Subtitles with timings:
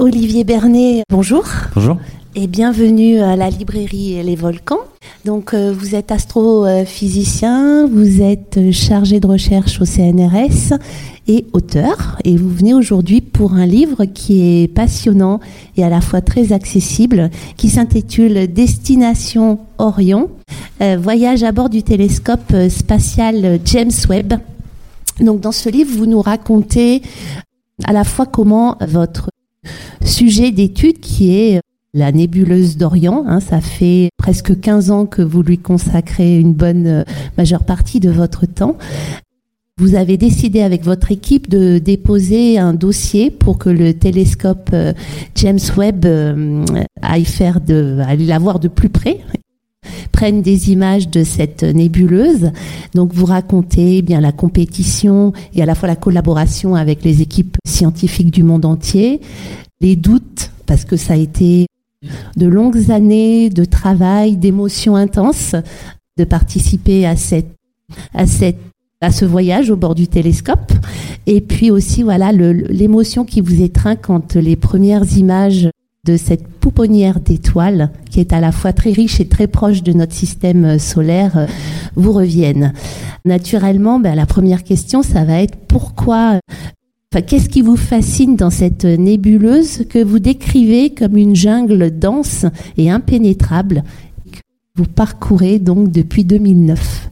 [0.00, 1.44] Olivier Bernet, bonjour.
[1.74, 1.96] Bonjour.
[2.36, 4.78] Et bienvenue à la librairie Les Volcans.
[5.24, 10.78] Donc, euh, vous êtes astrophysicien, vous êtes chargé de recherche au CNRS
[11.26, 12.16] et auteur.
[12.22, 15.40] Et vous venez aujourd'hui pour un livre qui est passionnant
[15.76, 20.30] et à la fois très accessible, qui s'intitule Destination Orion,
[20.80, 24.34] euh, voyage à bord du télescope spatial James Webb.
[25.20, 27.02] Donc, dans ce livre, vous nous racontez
[27.84, 29.28] à la fois comment votre
[30.04, 31.60] sujet d'étude qui est
[31.94, 33.24] la nébuleuse d'Orient.
[33.26, 37.04] Hein, ça fait presque 15 ans que vous lui consacrez une bonne euh,
[37.36, 38.76] majeure partie de votre temps.
[39.78, 44.92] Vous avez décidé avec votre équipe de déposer un dossier pour que le télescope euh,
[45.36, 46.64] James Webb euh,
[47.00, 49.20] aille faire de, aille la voir de plus près
[50.12, 52.50] prenne des images de cette nébuleuse.
[52.94, 57.22] Donc vous racontez eh bien la compétition et à la fois la collaboration avec les
[57.22, 59.20] équipes scientifiques du monde entier,
[59.80, 61.66] les doutes parce que ça a été
[62.36, 65.54] de longues années de travail, d'émotions intenses,
[66.16, 67.54] de participer à cette,
[68.14, 68.58] à cette,
[69.00, 70.72] à ce voyage au bord du télescope.
[71.26, 75.68] Et puis aussi, voilà, l'émotion qui vous étreint quand les premières images
[76.08, 79.92] de cette pouponnière d'étoiles, qui est à la fois très riche et très proche de
[79.92, 81.46] notre système solaire,
[81.96, 82.72] vous reviennent.
[83.26, 86.40] Naturellement, ben, la première question, ça va être pourquoi
[87.26, 92.46] qu'est-ce qui vous fascine dans cette nébuleuse que vous décrivez comme une jungle dense
[92.78, 93.84] et impénétrable
[94.32, 94.38] que
[94.76, 97.10] vous parcourez donc depuis 2009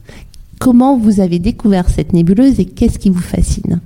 [0.59, 3.79] Comment vous avez découvert cette nébuleuse et qu'est-ce qui vous fascine?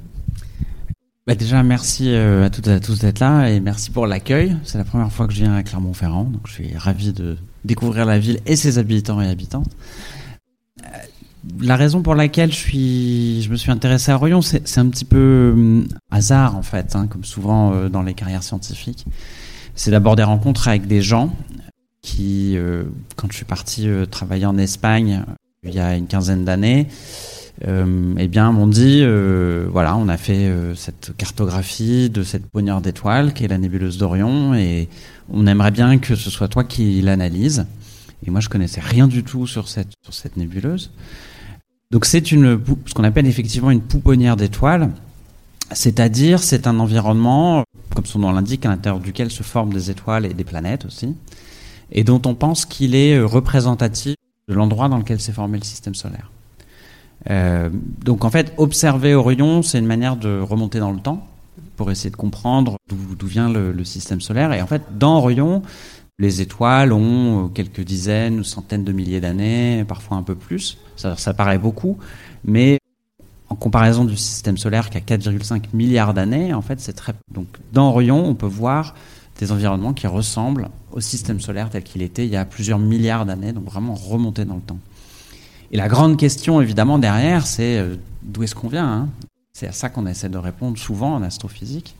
[1.27, 4.57] Bah déjà, merci euh, à toutes et à tous d'être là et merci pour l'accueil.
[4.63, 8.05] C'est la première fois que je viens à Clermont-Ferrand, donc je suis ravi de découvrir
[8.05, 9.71] la ville et ses habitants et habitantes
[11.59, 15.05] la raison pour laquelle je, suis, je me suis intéressé à Orion, c'est un petit
[15.05, 19.05] peu hum, hasard en fait, hein, comme souvent euh, dans les carrières scientifiques.
[19.75, 21.33] C'est d'abord des rencontres avec des gens
[22.01, 22.83] qui, euh,
[23.15, 25.23] quand je suis parti euh, travailler en Espagne
[25.63, 26.87] il y a une quinzaine d'années,
[27.67, 29.03] eh bien, m'ont dit,
[29.71, 34.53] voilà, on a fait cette cartographie de cette poignard d'étoiles qui est la nébuleuse d'Orion,
[34.55, 34.89] et
[35.31, 37.65] on aimerait bien que ce soit toi qui l'analyse.
[38.25, 40.91] Et moi, je connaissais rien du tout sur cette, sur cette nébuleuse.
[41.91, 44.91] Donc c'est une ce qu'on appelle effectivement une pouponnière d'étoiles,
[45.71, 50.25] c'est-à-dire c'est un environnement, comme son nom l'indique, à l'intérieur duquel se forment des étoiles
[50.25, 51.13] et des planètes aussi,
[51.91, 54.15] et dont on pense qu'il est euh, représentatif
[54.47, 56.31] de l'endroit dans lequel s'est formé le système solaire.
[57.29, 57.69] Euh,
[58.03, 61.27] donc en fait, observer Orion, c'est une manière de remonter dans le temps
[61.77, 64.53] pour essayer de comprendre d'où vient le, système solaire.
[64.53, 65.61] Et en fait, dans Orion,
[66.19, 70.77] les étoiles ont euh, quelques dizaines ou centaines de milliers d'années, parfois un peu plus.
[70.95, 71.97] Ça, ça, paraît beaucoup,
[72.43, 72.77] mais
[73.49, 77.13] en comparaison du système solaire qui a 4,5 milliards d'années, en fait, c'est très.
[77.31, 78.93] Donc, dans Orion, on peut voir
[79.39, 83.25] des environnements qui ressemblent au système solaire tel qu'il était il y a plusieurs milliards
[83.25, 84.77] d'années, donc vraiment remonter dans le temps.
[85.71, 89.09] Et la grande question, évidemment, derrière, c'est euh, d'où est-ce qu'on vient hein?
[89.53, 91.95] C'est à ça qu'on essaie de répondre souvent en astrophysique.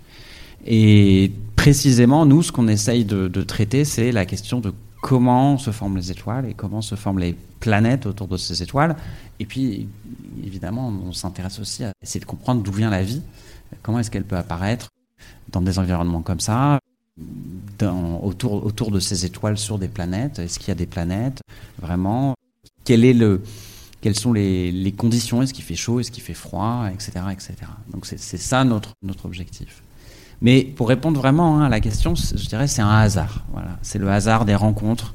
[0.66, 5.98] Et précisément, nous, ce qu'on essaye de, traiter, c'est la question de comment se forment
[5.98, 8.96] les étoiles et comment se forment les planètes autour de ces étoiles.
[9.40, 9.88] Et puis,
[10.44, 13.22] évidemment, on s'intéresse aussi à essayer de comprendre d'où vient la vie,
[13.82, 14.90] comment est-ce qu'elle peut apparaître
[15.52, 16.80] dans des environnements comme ça,
[18.24, 20.40] autour, autour de ces étoiles sur des planètes?
[20.40, 21.42] Est-ce qu'il y a des planètes
[21.82, 22.36] Vraiment?
[22.84, 25.42] Quelles sont les, conditions?
[25.42, 26.00] Est-ce qu'il fait chaud?
[26.00, 26.88] Est-ce qu'il fait froid?
[26.94, 27.12] Etc.
[27.32, 27.56] etc.
[27.92, 29.84] Donc c'est ça notre, objectif.
[30.42, 33.46] Mais pour répondre vraiment hein, à la question, je dirais c'est un hasard.
[33.52, 35.14] Voilà, c'est le hasard des rencontres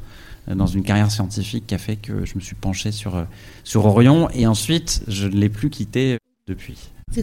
[0.49, 3.25] euh, dans une carrière scientifique qui a fait que je me suis penché sur euh,
[3.65, 6.78] sur Orion et ensuite je ne l'ai plus quitté euh, depuis.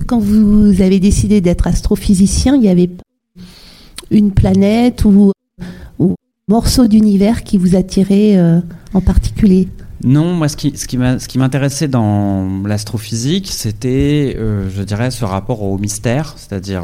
[0.06, 2.90] Quand vous avez décidé d'être astrophysicien, il y avait
[4.12, 5.32] une planète ou,
[6.00, 6.16] ou
[6.48, 8.38] morceau d'univers qui vous attirait
[8.94, 9.68] en particulier?
[10.04, 15.78] Non, moi, ce qui, ce qui m'intéressait dans l'astrophysique, c'était, je dirais, ce rapport au
[15.78, 16.84] mystère, c'est-à-dire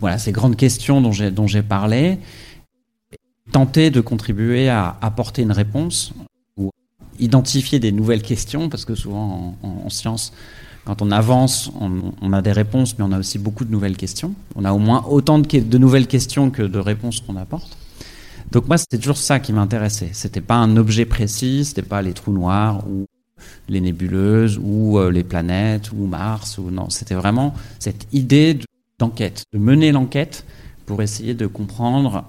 [0.00, 2.18] voilà, ces grandes questions dont j'ai, parlé,
[3.52, 6.12] tenter de contribuer à apporter une réponse
[6.56, 6.70] ou
[7.18, 10.32] identifier des nouvelles questions, parce que souvent en, science,
[10.84, 14.34] quand on avance, on, a des réponses, mais on a aussi beaucoup de nouvelles questions.
[14.54, 17.76] On a au moins autant de nouvelles questions que de réponses qu'on apporte.
[18.52, 20.10] Donc moi, c'était toujours ça qui m'intéressait.
[20.12, 23.06] C'était pas un objet précis, c'était pas les trous noirs ou
[23.68, 26.88] les nébuleuses ou euh, les planètes ou Mars ou non.
[26.90, 28.64] C'était vraiment cette idée de
[28.98, 30.44] d'enquête, de mener l'enquête
[30.86, 32.24] pour essayer de comprendre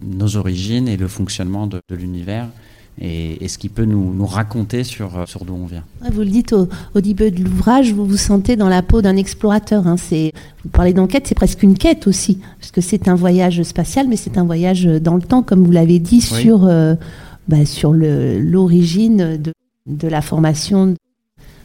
[0.00, 2.48] nos origines et le fonctionnement de, l'univers
[3.00, 5.84] et, ce qui peut nous, nous raconter sur, sur d'où on vient.
[6.12, 9.16] Vous le dites au, au début de l'ouvrage, vous vous sentez dans la peau d'un
[9.16, 9.86] explorateur.
[9.86, 9.96] Hein.
[9.96, 10.32] C'est,
[10.64, 14.16] vous parlez d'enquête, c'est presque une quête aussi, parce que c'est un voyage spatial, mais
[14.16, 16.94] c'est un voyage dans le temps, comme vous l'avez dit, sur, euh,
[17.46, 19.52] bah, sur l'origine de,
[19.86, 20.94] de la formation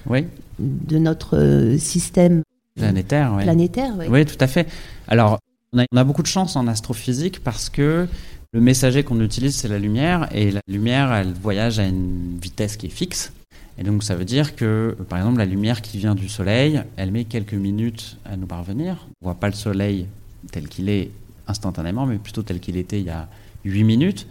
[0.08, 0.26] oui.
[0.60, 2.44] de notre euh, système
[2.76, 3.36] planétaire.
[3.42, 4.06] Planétaire, oui.
[4.10, 4.68] Oui, tout à fait.
[5.08, 5.40] Alors,
[5.74, 8.08] on a, on a beaucoup de chance en astrophysique parce que
[8.54, 12.78] le messager qu'on utilise, c'est la lumière, et la lumière, elle voyage à une vitesse
[12.78, 13.34] qui est fixe.
[13.80, 17.12] Et donc ça veut dire que, par exemple, la lumière qui vient du Soleil, elle
[17.12, 19.08] met quelques minutes à nous parvenir.
[19.22, 20.06] On voit pas le Soleil
[20.52, 21.10] tel qu'il est
[21.48, 23.28] instantanément, mais plutôt tel qu'il était il y a
[23.66, 24.28] 8 minutes.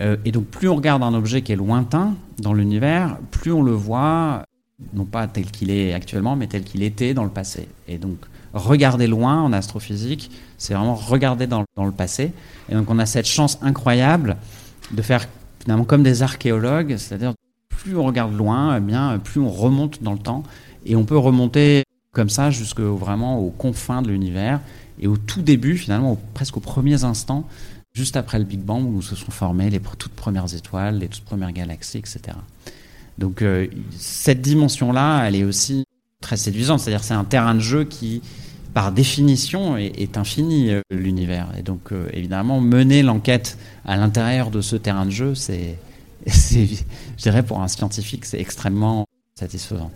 [0.00, 3.62] Euh, et donc plus on regarde un objet qui est lointain dans l'univers, plus on
[3.62, 4.42] le voit,
[4.94, 7.68] non pas tel qu'il est actuellement, mais tel qu'il était dans le passé.
[7.86, 8.18] Et donc
[8.52, 12.32] regarder loin en astrophysique, c'est vraiment regarder dans, le passé.
[12.68, 14.36] Et donc on a cette chance incroyable
[14.90, 15.26] de faire
[15.60, 17.34] finalement comme des archéologues, c'est-à-dire
[17.68, 20.44] plus on regarde loin, eh bien plus on remonte dans le temps
[20.84, 24.60] et on peut remonter comme ça jusque vraiment aux confins de l'univers
[25.00, 27.46] et au tout début finalement, presque aux premiers instants,
[27.94, 31.24] juste après le Big Bang où se sont formées les toutes premières étoiles, les toutes
[31.24, 32.20] premières galaxies, etc.
[33.18, 33.66] Donc euh,
[33.96, 35.84] cette dimension-là, elle est aussi
[36.22, 38.22] très séduisante, c'est-à-dire c'est un terrain de jeu qui
[38.74, 41.48] par définition, est, infini, euh, l'univers.
[41.58, 45.78] Et donc, euh, évidemment, mener l'enquête à l'intérieur de ce terrain de jeu, c'est,
[46.26, 46.82] je
[47.18, 49.04] dirais, pour un scientifique, c'est extrêmement
[49.34, 49.90] satisfaisant.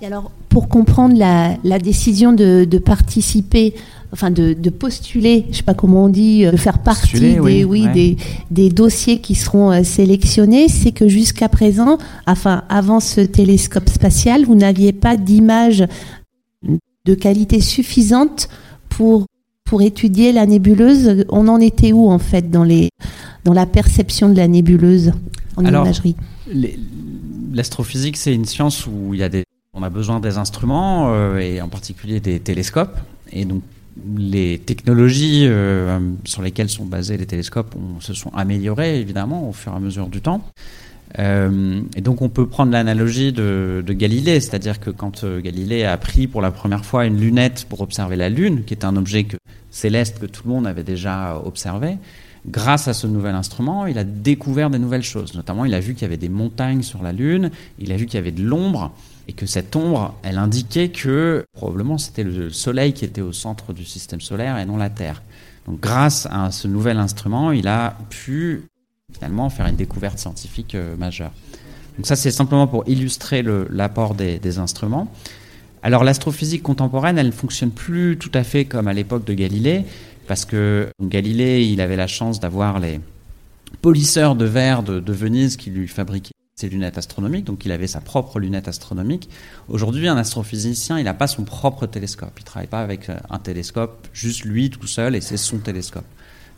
[0.00, 3.74] Et alors, pour comprendre la, décision de, participer,
[4.12, 7.64] enfin de, postuler, je ne sais pas comment on dit, euh, de faire partie des,
[7.64, 8.16] oui, des,
[8.50, 14.54] des, dossiers qui seront sélectionnés, c'est que jusqu'à présent, enfin avant ce télescope spatial, vous
[14.54, 15.84] n'aviez pas d'image
[17.04, 18.48] de qualité suffisante
[18.88, 19.26] pour,
[19.64, 21.24] pour étudier la nébuleuse.
[21.28, 22.90] On en était où en fait dans, les,
[23.44, 25.12] dans la perception de la nébuleuse
[25.56, 26.14] en imagerie?
[27.52, 31.38] L'astrophysique, c'est une science où il y a des, on a besoin des instruments euh,
[31.38, 32.98] et en particulier des télescopes.
[33.32, 33.62] Et donc
[34.16, 39.72] les technologies euh, sur lesquelles sont basés les télescopes se sont améliorées évidemment au fur
[39.72, 40.42] et à mesure du temps.
[41.18, 46.26] Euh, et donc on peut prendre l'analogie de, Galilée, c'est-à-dire que quand Galilée a pris
[46.26, 49.26] pour la première fois une lunette pour observer la Lune, qui est un objet
[49.70, 51.96] céleste que tout le monde avait déjà observé,
[52.46, 55.34] grâce à ce nouvel instrument, il a découvert des nouvelles choses.
[55.34, 58.06] Notamment, il a vu qu'il y avait des montagnes sur la Lune, il a vu
[58.06, 58.92] qu'il y avait de l'ombre,
[59.28, 63.74] et que cette ombre, elle indiquait que probablement c'était le Soleil qui était au centre
[63.74, 65.22] du système solaire et non la Terre.
[65.66, 68.62] Donc grâce à ce nouvel instrument, il a pu
[69.12, 71.32] finalement faire une découverte scientifique euh, majeure.
[71.96, 75.12] Donc ça, c'est simplement pour illustrer l'apport des, instruments.
[75.82, 79.84] Alors l'astrophysique contemporaine, elle ne fonctionne plus tout à fait comme à l'époque de Galilée,
[80.28, 83.00] parce que Galilée, il avait la chance d'avoir les
[83.82, 87.86] polisseurs de verre de, de, Venise qui lui fabriquaient ses lunettes astronomiques, donc il avait
[87.86, 89.28] sa propre lunette astronomique.
[89.68, 92.32] Aujourd'hui, un astrophysicien, il n'a pas son propre télescope.
[92.36, 96.04] Il ne travaille pas avec un télescope, juste lui tout seul, et c'est son télescope.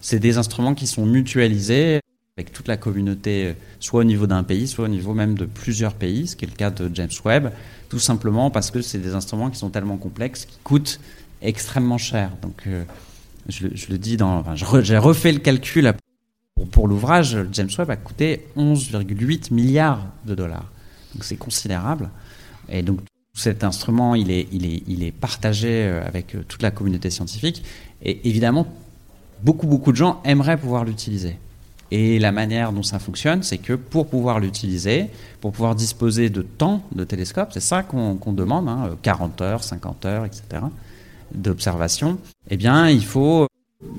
[0.00, 2.00] C'est des instruments qui sont mutualisés
[2.38, 5.44] avec toute la communauté, euh, soit au niveau d'un pays, soit au niveau même de
[5.44, 7.53] plusieurs pays, ce qui est le cas de James Webb,
[7.91, 10.99] tout simplement parce que c'est des instruments qui sont tellement complexes, qui coûtent
[11.43, 12.31] extrêmement cher.
[12.41, 12.85] Donc, euh,
[13.50, 14.43] je, le dis dans.
[14.55, 15.93] J'ai refait le calcul
[16.71, 17.37] pour, l'ouvrage.
[17.53, 20.71] James Webb a coûté 11,8 milliards de dollars.
[21.15, 22.11] Donc, c'est considérable.
[22.69, 23.01] Et donc,
[23.35, 27.62] cet instrument, il est, il est, il est partagé euh, avec toute la communauté scientifique.
[28.03, 28.67] Et évidemment,
[29.43, 31.37] beaucoup, beaucoup de gens aimeraient pouvoir l'utiliser.
[31.91, 35.06] Et la manière dont ça fonctionne, c'est que pour pouvoir l'utiliser,
[35.41, 38.69] pour pouvoir disposer de temps de télescope, c'est ça qu'on demande,
[39.03, 40.63] 40 hein, heures, 50 heures, etc.,
[41.34, 42.19] d'observation,
[42.49, 43.46] eh bien, il faut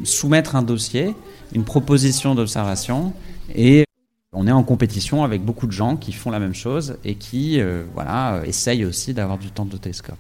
[0.03, 1.15] soumettre un dossier,
[1.53, 3.13] une proposition d'observation,
[3.55, 3.85] et
[4.33, 7.59] on est en compétition avec beaucoup de gens qui font la même chose et qui
[7.59, 10.17] euh, voilà, essayent aussi d'avoir du temps de télescope.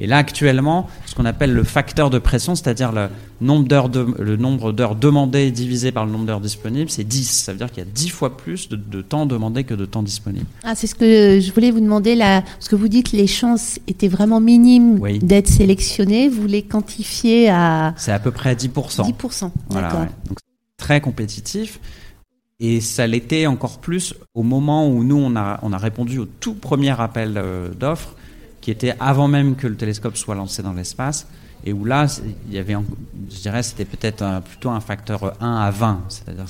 [0.00, 3.08] Et là, actuellement, ce qu'on appelle le facteur de pression, c'est-à-dire le
[3.40, 7.24] nombre d'heures de, le nombre d'heures demandées divisé par le nombre d'heures disponibles, c'est 10.
[7.44, 10.02] Ça veut dire qu'il y a 10 fois plus de, temps demandé que de temps
[10.02, 10.46] disponible.
[10.64, 13.78] Ah, c'est ce que je voulais vous demander là, parce que vous dites les chances
[13.86, 16.28] étaient vraiment minimes d'être sélectionnées.
[16.28, 17.94] Vous les quantifiez à.
[17.96, 18.68] C'est à peu près à 10%.
[18.68, 20.06] 10%, voilà, d'accord.
[20.26, 20.38] Donc,
[20.76, 21.78] très compétitif.
[22.60, 26.24] Et ça l'était encore plus au moment où nous, on a, on a répondu au
[26.24, 28.14] tout premier appel euh, d'offres
[28.64, 31.26] qui était avant même que le télescope soit lancé dans l'espace,
[31.66, 32.06] et où là,
[32.48, 32.74] il y avait,
[33.30, 36.46] je dirais, c'était peut-être plutôt un facteur 1 à 20, c'est-à-dire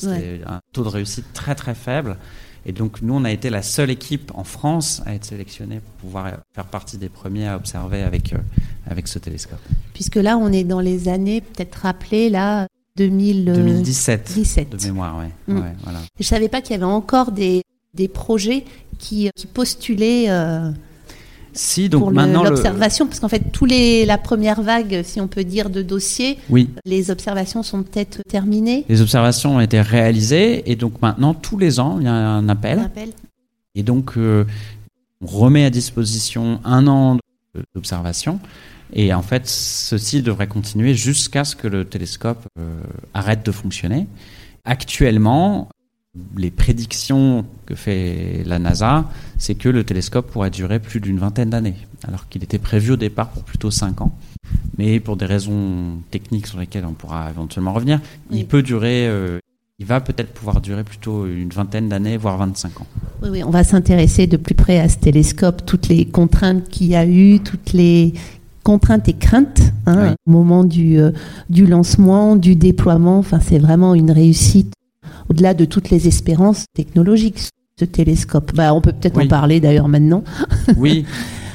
[0.46, 2.16] un taux de réussite très très faible.
[2.66, 6.06] Et donc nous, on a été la seule équipe en France à être sélectionnée pour
[6.06, 8.38] pouvoir faire partie des premiers à observer avec, euh,
[8.88, 9.58] avec ce télescope.
[9.92, 14.68] Puisque là, on est dans les années, peut-être rappelées, là, 2000, 2017 17.
[14.70, 15.32] de mémoire, ouais.
[15.48, 15.58] Mm.
[15.58, 15.98] ouais voilà.
[16.20, 18.64] Je savais pas qu'il y avait encore des des projets
[18.98, 20.28] qui, qui postulaient
[21.54, 25.28] si, donc pour maintenant l'observation, parce qu'en fait, tous les, la première vague, si on
[25.28, 26.68] peut dire, de dossiers, oui.
[26.84, 28.84] les observations sont peut-être terminées.
[28.88, 32.48] Les observations ont été réalisées et donc maintenant, tous les ans, il y a un
[32.48, 32.80] appel.
[32.80, 33.10] Un appel.
[33.74, 34.44] Et donc, euh,
[35.20, 37.18] on remet à disposition un an
[37.74, 38.40] d'observation.
[38.92, 42.80] Et en fait, ceci devrait continuer jusqu'à ce que le télescope euh,
[43.12, 44.06] arrête de fonctionner.
[44.64, 45.68] Actuellement,
[46.36, 51.50] les prédictions que fait la NASA, c'est que le télescope pourrait durer plus d'une vingtaine
[51.50, 51.74] d'années,
[52.06, 54.12] alors qu'il était prévu au départ pour plutôt 5 ans.
[54.78, 59.38] Mais pour des raisons techniques sur lesquelles on pourra éventuellement revenir, il peut durer, euh,
[59.78, 62.86] il va peut-être pouvoir durer plutôt une vingtaine d'années, voire 25 ans.
[63.22, 66.88] Oui, oui, on va s'intéresser de plus près à ce télescope, toutes les contraintes qu'il
[66.88, 68.14] y a eu, toutes les
[68.62, 71.10] contraintes et craintes hein, au moment du, euh,
[71.50, 73.18] du lancement, du déploiement.
[73.18, 74.72] Enfin, c'est vraiment une réussite
[75.30, 78.54] au-delà de toutes les espérances technologiques, ce télescope.
[78.54, 80.24] Bah, on peut peut-être en parler d'ailleurs maintenant.
[80.76, 81.04] oui,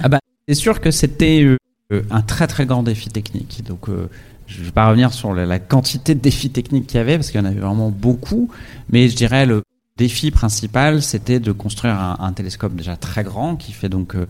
[0.03, 1.43] ah bah, c'est sûr que c'était
[1.91, 3.63] euh, un très très grand défi technique.
[3.65, 4.09] Donc, euh,
[4.47, 7.31] je ne vais pas revenir sur la, quantité de défis techniques qu'il y avait, parce
[7.31, 8.49] qu'il y en avait vraiment beaucoup,
[8.89, 9.63] mais je dirais le
[9.97, 14.15] défi principal, c'était de construire un, télescope déjà très grand, qui fait donc...
[14.15, 14.27] Euh,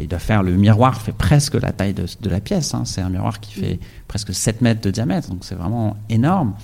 [0.00, 2.74] il doit faire le miroir fait presque la taille de, la pièce.
[2.74, 2.82] Hein.
[2.84, 6.54] C'est un miroir qui fait presque 7 mètres de diamètre, donc c'est vraiment énorme.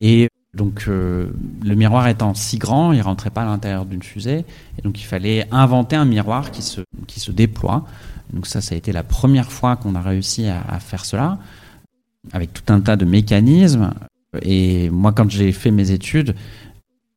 [0.00, 1.26] Et donc euh,
[1.64, 4.44] le miroir étant si grand, il rentrait pas à l'intérieur d'une fusée,
[4.78, 7.84] et donc il fallait inventer un miroir qui se, qui se déploie.
[8.32, 11.38] Donc ça, ça a été la première fois qu'on a réussi à, faire cela,
[12.32, 13.92] avec tout un tas de mécanismes.
[14.42, 16.34] Et moi, quand j'ai fait mes études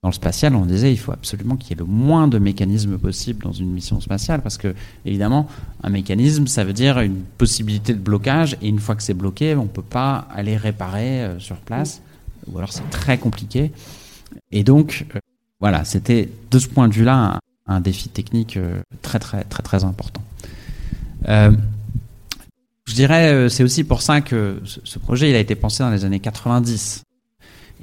[0.04, 2.98] dans le spatial, on disait il faut absolument qu'il y ait le moins de mécanismes
[2.98, 4.76] possible dans une mission spatiale, parce que
[5.06, 5.48] évidemment,
[5.84, 9.56] un mécanisme, ça veut dire une possibilité de blocage, et une fois que c'est bloqué,
[9.56, 12.02] on peut pas aller réparer euh, sur place
[12.52, 13.72] ou alors c'est très compliqué.
[14.52, 15.20] Et donc, euh,
[15.60, 19.84] voilà, c'était de ce point de vue-là un, défi technique euh, très très très très
[19.84, 20.22] important.
[21.28, 21.52] Euh,
[22.86, 26.06] je dirais, c'est aussi pour ça que ce projet, il a été pensé dans les
[26.06, 27.04] années 90.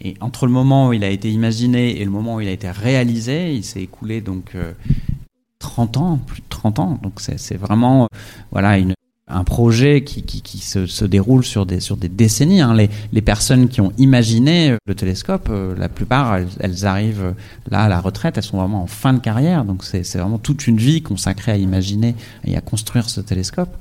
[0.01, 2.53] Et entre le moment où il a été imaginé et le moment où il a
[2.53, 4.57] été réalisé, il s'est écoulé donc
[5.59, 6.99] 30 ans, plus de 30 ans.
[7.03, 8.09] Donc c'est vraiment
[8.51, 8.94] voilà une,
[9.27, 12.61] un projet qui, qui, qui se, se, déroule sur des, sur des décennies.
[12.61, 12.75] Hein.
[12.75, 17.33] Les, les, personnes qui ont imaginé euh, le télescope, euh, la plupart, elles, arrivent euh,
[17.71, 19.65] là à la retraite, elles sont vraiment en fin de carrière.
[19.65, 22.15] Donc c'est vraiment toute une vie consacrée à imaginer
[22.45, 23.75] et à construire ce télescope.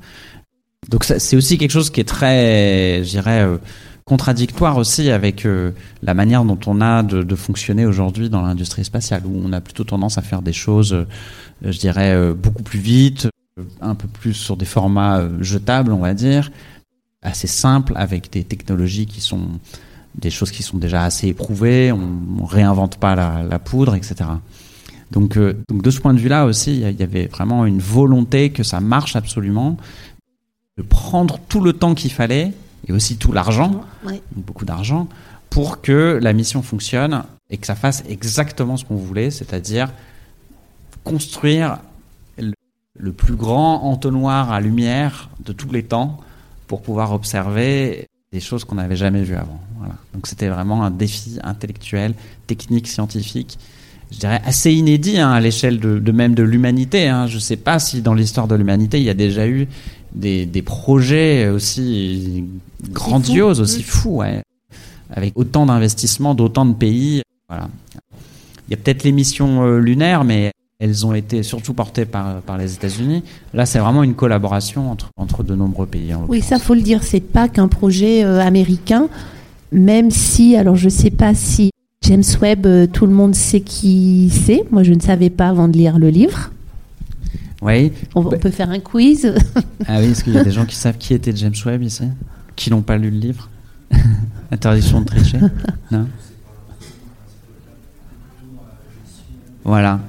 [0.88, 3.46] Donc c'est aussi quelque chose qui est très, je dirais,
[4.04, 5.48] contradictoire aussi avec
[6.02, 9.62] la manière dont on a de, de fonctionner aujourd'hui dans l'industrie spatiale, où on a
[9.62, 11.06] plutôt tendance à faire des choses,
[11.62, 13.28] je dirais, beaucoup plus vite,
[13.80, 16.50] un peu plus sur des formats euh, jetables, on va dire,
[17.22, 19.60] assez simples, avec des technologies qui sont
[20.16, 24.30] des choses qui sont déjà assez éprouvées, on, ne réinvente pas la, poudre, etc.
[25.10, 28.50] Donc, euh, donc de ce point de vue-là aussi, il y avait vraiment une volonté
[28.50, 29.76] que ça marche absolument,
[30.76, 32.52] de prendre tout le temps qu'il fallait
[32.86, 33.84] et aussi tout l'argent,
[34.36, 35.08] beaucoup d'argent,
[35.50, 39.90] pour que la mission fonctionne et que ça fasse exactement ce qu'on voulait, c'est-à-dire
[41.02, 41.78] construire
[42.96, 46.20] le plus grand entonnoir à lumière de tous les temps
[46.66, 49.60] pour pouvoir observer des choses qu'on n'avait jamais vues avant.
[50.12, 52.14] Donc c'était vraiment un défi intellectuel,
[52.46, 53.58] technique, scientifique,
[54.14, 57.08] je dirais assez inédit hein, à l'échelle de, même de l'humanité.
[57.08, 57.26] Hein.
[57.26, 59.66] Je ne sais pas si dans l'histoire de l'humanité il y a déjà eu
[60.14, 62.44] des, projets aussi
[62.90, 64.22] grandioses, aussi fous,
[65.10, 67.22] avec autant d'investissements, d'autant de pays.
[67.48, 67.68] Voilà.
[68.68, 70.52] Il y a peut-être les missions euh, lunaires, mais
[70.84, 73.22] elles ont été surtout portées par, par les États-Unis.
[73.54, 76.12] Là, c'est vraiment une collaboration entre, entre de nombreux pays.
[76.28, 79.08] oui, ça faut le dire, c'est pas qu'un projet euh, américain,
[79.72, 81.70] même si, alors je sais pas si
[82.02, 84.64] James Webb, euh, tout le monde sait qui c'est.
[84.70, 86.50] Moi, je ne savais pas avant de lire le livre.
[87.62, 87.90] Oui.
[88.14, 89.34] On, bah peut faire un quiz.
[89.88, 92.04] ah oui, est-ce qu'il y a des gens qui savent qui était James Webb ici
[92.56, 93.48] Qui n'ont pas lu le livre
[94.52, 95.38] Interdiction de tricher
[95.90, 96.06] Non?
[99.64, 100.00] Voilà.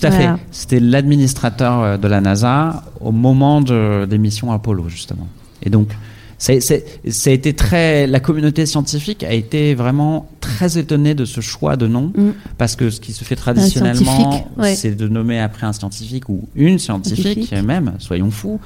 [0.00, 0.28] Tout à fait.
[0.50, 5.28] C'était l'administrateur euh, de la NASA au moment de, des missions Apollo, justement.
[5.62, 5.90] Et donc,
[6.38, 8.06] ça a été très.
[8.06, 12.30] La communauté scientifique a été vraiment très étonnée de ce choix de nom, mm.
[12.56, 16.78] parce que ce qui se fait traditionnellement, c'est de nommer après un scientifique ou une
[16.78, 18.58] scientifique, même, soyons fous.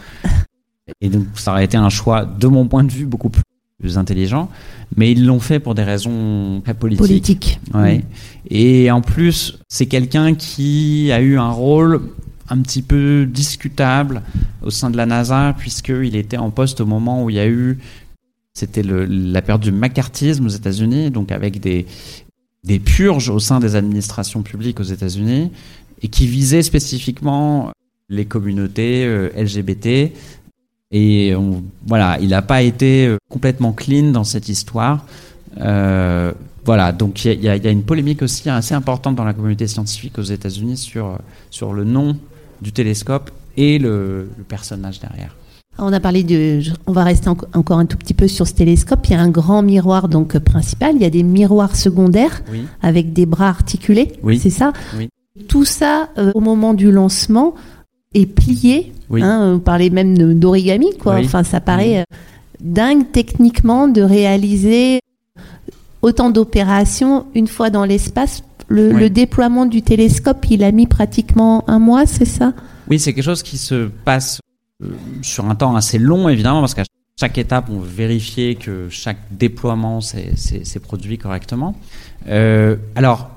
[1.01, 3.43] Et donc, ça aurait été un choix, de mon point de vue, beaucoup plus
[3.99, 4.51] intelligents,
[4.97, 7.07] mais ils l'ont fait pour des raisons très politiques.
[7.07, 7.61] Politique.
[7.73, 8.05] Ouais.
[8.51, 12.01] Et en plus, c'est quelqu'un qui a eu un rôle
[12.49, 14.23] un petit peu discutable
[14.63, 17.49] au sein de la NASA, puisqu'il était en poste au moment où il y a
[17.49, 17.79] eu,
[18.53, 21.87] c'était la période du macartisme aux États-Unis, donc avec des,
[22.65, 25.51] des purges au sein des administrations publiques aux États-Unis
[26.03, 27.73] et qui visaient spécifiquement
[28.11, 30.13] les communautés LGBT.
[30.97, 31.35] Et
[31.85, 35.05] voilà, il n'a pas été complètement clean dans cette histoire.
[35.57, 40.23] voilà, donc il y, a une polémique aussi assez importante dans la communauté scientifique aux
[40.23, 41.19] États-Unis sur,
[41.51, 42.17] sur le nom
[42.63, 45.35] du télescope et le personnage derrière.
[45.79, 49.01] On a parlé de, on va rester encore un tout petit peu sur ce télescope.
[49.07, 50.95] Il y a un grand miroir donc principal.
[50.95, 52.43] Il y a des miroirs secondaires
[52.81, 54.13] avec des bras articulés.
[54.23, 54.39] Oui.
[54.39, 54.73] C'est ça?
[55.49, 57.55] Tout ça euh, au moment du lancement
[58.15, 58.93] est plié.
[59.13, 61.17] Hein, vous parlez même d'origami, quoi.
[61.17, 62.05] Enfin, ça paraît euh,
[62.61, 65.01] dingue techniquement de réaliser
[66.03, 68.43] autant d'opérations une fois dans l'espace.
[68.69, 72.55] le, déploiement du télescope, il a mis pratiquement un mois, c'est ça?
[72.89, 74.41] Oui, c'est quelque chose qui se passe
[74.83, 74.89] euh,
[75.23, 76.85] sur un temps assez long, évidemment, parce qu'à
[77.19, 81.77] chaque étape, on veut vérifier que chaque déploiement s'est produit correctement.
[82.29, 83.31] Euh, alors,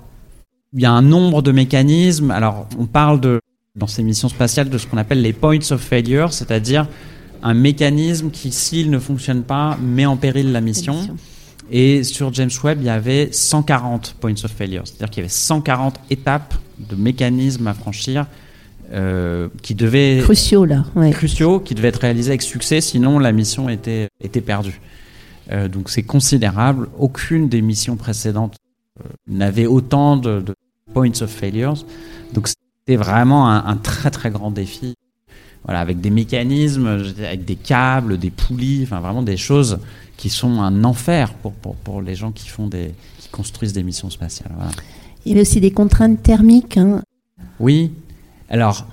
[0.74, 2.31] il y a un nombre de mécanismes.
[2.31, 3.39] Alors, on parle de,
[3.77, 6.88] dans ces missions spatiales de ce qu'on appelle les points of failure, c'est-à-dire
[7.43, 11.07] un mécanisme qui, s'il ne fonctionne pas, met en péril la mission.
[11.69, 15.29] Et sur James Webb, il y avait 140 points of failure, c'est-à-dire qu'il y avait
[15.29, 18.25] 140 étapes de mécanismes à franchir
[18.93, 23.67] euh, qui devait cruciaux là, cruciaux, qui devaient être réalisés avec succès, sinon la mission
[23.67, 24.79] était était perdue.
[25.51, 26.88] Euh, donc c'est considérable.
[26.98, 28.55] Aucune des missions précédentes
[29.01, 30.55] euh, n'avait autant de, de,
[30.93, 31.86] points of failures.
[32.34, 32.48] Donc
[32.88, 34.94] c'était vraiment un, un, très très grand défi.
[35.65, 39.79] Voilà, avec des mécanismes, avec des câbles, des poulies, enfin vraiment des choses
[40.15, 43.84] qui sont un enfer pour, pour, pour les gens qui font des qui construisent des
[43.84, 44.53] missions spatiales.
[44.56, 44.72] Voilà.
[45.25, 46.77] Il y avait aussi des contraintes thermiques.
[46.77, 47.01] Hein.
[47.60, 47.91] Oui,
[48.50, 48.88] alors,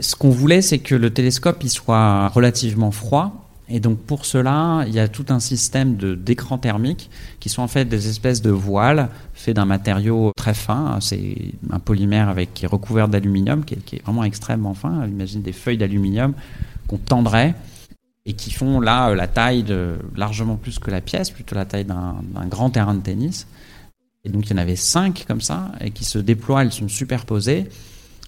[0.00, 3.43] ce qu'on voulait, c'est que le télescope il soit relativement froid.
[3.68, 7.68] Et donc pour cela, il y a tout un système d'écrans thermiques qui sont en
[7.68, 10.98] fait des espèces de voiles faits d'un matériau très fin.
[11.00, 11.36] C'est
[11.70, 15.06] un polymère avec, qui est recouvert d'aluminium, qui, est vraiment extrêmement fin.
[15.06, 16.34] Imagine des feuilles d'aluminium
[16.88, 17.54] qu'on tendrait
[18.26, 21.86] et qui font là la taille de largement plus que la pièce, plutôt la taille
[21.86, 23.46] d'un grand terrain de tennis.
[24.26, 26.88] Et donc il y en avait cinq comme ça et qui se déploient, elles sont
[26.88, 27.68] superposées.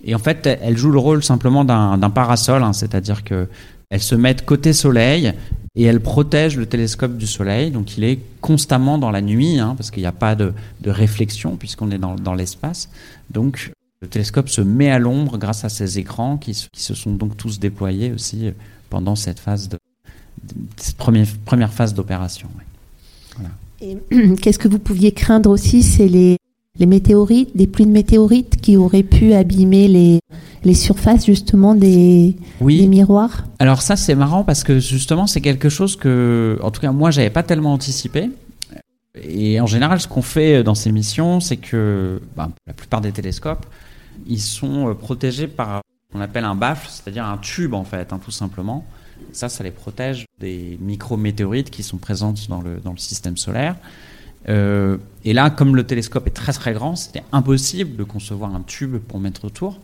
[0.04, 3.48] Et en fait, elles jouent le rôle simplement d'un parasol, hein, c'est-à-dire que
[3.90, 5.32] elles se mettent côté soleil
[5.74, 7.70] et elles protègent le télescope du soleil.
[7.70, 10.52] Donc il est constamment dans la nuit, hein, parce qu'il n'y a pas de,
[10.84, 12.88] réflexion puisqu'on est dans, l'espace.
[13.30, 17.36] Donc le télescope se met à l'ombre grâce à ces écrans qui, se sont donc
[17.36, 18.52] tous déployés aussi
[18.90, 19.78] pendant cette phase de,
[20.76, 22.48] cette première, première phase d'opération.
[24.40, 26.38] Qu'est-ce que vous pouviez craindre aussi, c'est les,
[26.78, 30.20] les météorites, des pluies de météorites qui auraient pu abîmer les,
[30.64, 33.44] les surfaces justement des, des miroirs?
[33.58, 37.10] Alors ça c'est marrant parce que justement c'est quelque chose que, en tout cas moi
[37.10, 38.30] j'avais pas tellement anticipé.
[39.22, 43.12] Et en général ce qu'on fait dans ces missions c'est que ben, la plupart des
[43.12, 43.66] télescopes
[44.26, 48.12] ils sont euh, protégés par ce qu'on appelle un baffle, c'est-à-dire un tube en fait,
[48.12, 48.84] hein, tout simplement.
[49.32, 53.76] Ça, ça les protège des micrométéorites qui sont présentes dans le, dans le système solaire.
[54.48, 58.62] Euh, et là, comme le télescope est très très grand, c'était impossible de concevoir un
[58.62, 59.80] tube pour mettre autour.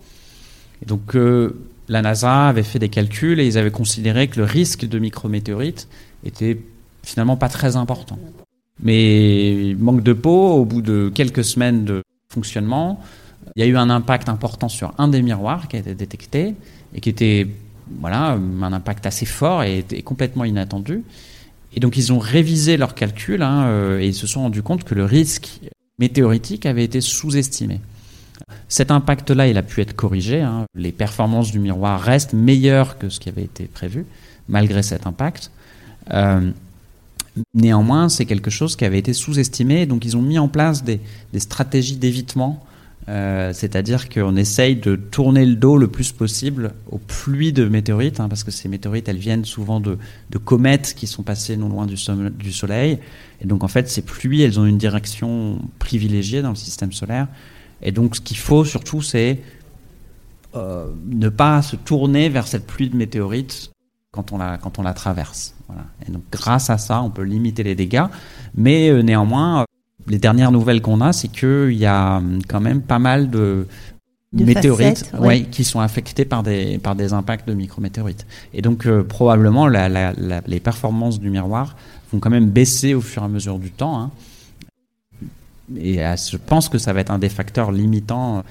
[0.86, 4.84] Donc euh, la NASA avait fait des calculs et ils avaient considéré que le risque
[4.86, 5.88] de micrométéorite
[6.24, 6.60] était
[7.02, 8.18] finalement pas très important.
[8.82, 13.00] Mais manque de peau, au bout de quelques semaines de fonctionnement,
[13.56, 16.54] il y a eu un impact important sur un des miroirs qui a été détecté
[16.94, 17.48] et qui était
[18.00, 21.02] voilà, un impact assez fort et complètement inattendu.
[21.74, 24.84] Et donc ils ont révisé leurs calculs hein, euh, et ils se sont rendus compte
[24.84, 25.60] que le risque
[25.98, 27.80] météoritique avait été sous-estimé.
[28.68, 30.40] Cet impact-là, il a pu être corrigé.
[30.40, 30.64] Hein.
[30.74, 34.04] Les performances du miroir restent meilleures que ce qui avait été prévu,
[34.48, 35.50] malgré cet impact.
[36.12, 36.50] Euh,
[37.54, 39.86] néanmoins, c'est quelque chose qui avait été sous-estimé.
[39.86, 41.00] Donc, ils ont mis en place des,
[41.32, 42.64] des stratégies d'évitement
[43.08, 48.20] euh, c'est-à-dire qu'on essaye de tourner le dos le plus possible aux pluies de météorites,
[48.20, 49.98] hein, parce que ces météorites, elles viennent souvent de,
[50.44, 52.98] comètes qui sont passées non loin du, Soleil.
[53.40, 57.26] Et donc, en fait, ces pluies, elles ont une direction privilégiée dans le système solaire.
[57.82, 59.40] Et donc, ce qu'il faut surtout, c'est
[60.54, 63.72] euh, ne pas se tourner vers cette pluie de météorites
[64.12, 65.54] quand on la, quand on la traverse.
[66.06, 68.04] Et donc, grâce à ça, on peut limiter les dégâts.
[68.54, 69.64] Mais euh, néanmoins,
[70.08, 73.66] les dernières nouvelles qu'on a, c'est qu'il y a hum, quand même pas mal de,
[74.32, 75.12] météorites
[75.50, 78.26] qui sont affectés par des, par des impacts de micrométéorites.
[78.54, 81.76] Et donc, euh, probablement, les performances du miroir
[82.12, 84.00] vont quand même baisser au fur et à mesure du temps.
[84.00, 84.10] Hein.
[85.78, 88.42] Et euh, je pense que ça va être un des facteurs limitants euh,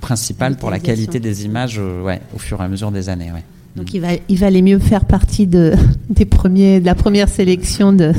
[0.00, 3.30] principal pour la qualité des images ouais, au fur et à mesure des années.
[3.76, 5.74] Donc il, va, il valait mieux faire partie de,
[6.08, 8.12] des premiers, de la première sélection de,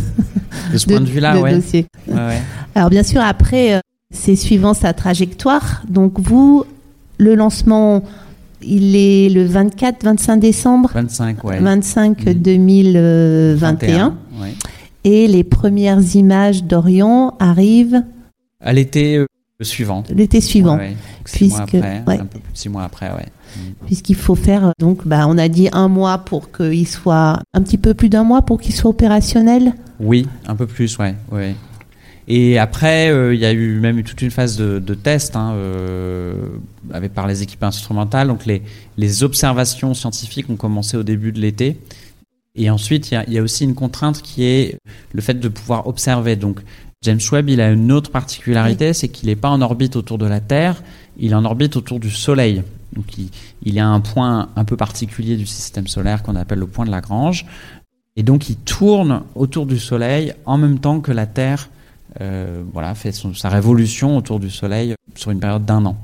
[0.72, 1.62] de ce point de vue-là, ouais.
[2.76, 3.80] Alors bien sûr, après, euh,
[4.12, 5.84] c'est suivant sa trajectoire.
[5.90, 6.66] Donc vous,
[7.18, 8.04] le lancement,
[8.62, 11.60] il est le 24-25 décembre 25, ouais.
[11.60, 13.56] 25 2021.
[13.56, 14.54] 21, ouais.
[15.04, 18.04] Et les premières images d'Orion arrivent
[18.60, 19.26] À l'été euh,
[19.62, 20.04] suivant.
[20.10, 20.78] l'été suivant.
[20.78, 23.26] Ouais, mois Puisque- après, un peu plus de six mois après, ouais.
[23.86, 27.78] Puisqu'il faut faire, donc, bah, on a dit un mois pour qu'il soit, un petit
[27.78, 29.74] peu plus d'un mois pour qu'il soit opérationnel?
[30.02, 31.16] Oui, un peu plus, ouais.
[31.32, 31.56] ouais.
[32.28, 35.54] Et après, euh, il y a eu même toute une phase de, de test hein,
[35.54, 36.34] euh,
[36.92, 38.28] avec, par les équipes instrumentales.
[38.28, 38.64] Donc les,
[38.98, 41.78] les observations scientifiques ont commencé au début de l'été.
[42.56, 44.78] Et ensuite, il y, a, y a aussi une contrainte qui est
[45.14, 46.36] le fait de pouvoir observer.
[46.36, 46.62] Donc
[47.04, 50.26] James Webb, il a une autre particularité, c'est qu'il n'est pas en orbite autour de
[50.26, 50.82] la Terre,
[51.18, 52.64] il est en orbite autour du Soleil.
[52.94, 53.30] Donc il,
[53.62, 56.86] il est à un point un peu particulier du système solaire qu'on appelle le point
[56.86, 57.46] de Lagrange.
[58.16, 61.70] Et donc il tourne autour du Soleil en même temps que la Terre
[62.20, 65.98] voilà, fait sa révolution autour du Soleil sur une période d'un an.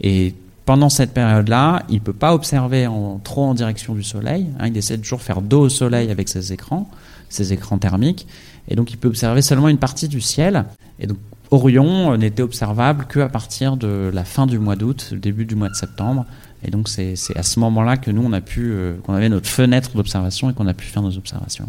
[0.00, 2.88] Et pendant cette période-là, il peut pas observer
[3.22, 4.46] trop en direction du Soleil.
[4.58, 6.90] hein, il essaie de toujours faire dos au Soleil avec ses écrans,
[7.28, 8.26] ses écrans thermiques.
[8.68, 10.64] Et donc il peut observer seulement une partie du ciel.
[10.98, 11.18] Et donc
[11.50, 15.68] Orion euh, n'était observable qu'à partir de la fin du mois d'août, début du mois
[15.68, 16.24] de septembre.
[16.66, 19.48] Et donc c'est à ce moment-là que nous on a pu, euh, qu'on avait notre
[19.48, 21.68] fenêtre d'observation et qu'on a pu faire nos observations.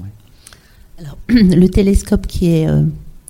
[0.98, 2.84] Alors, le télescope qui est euh,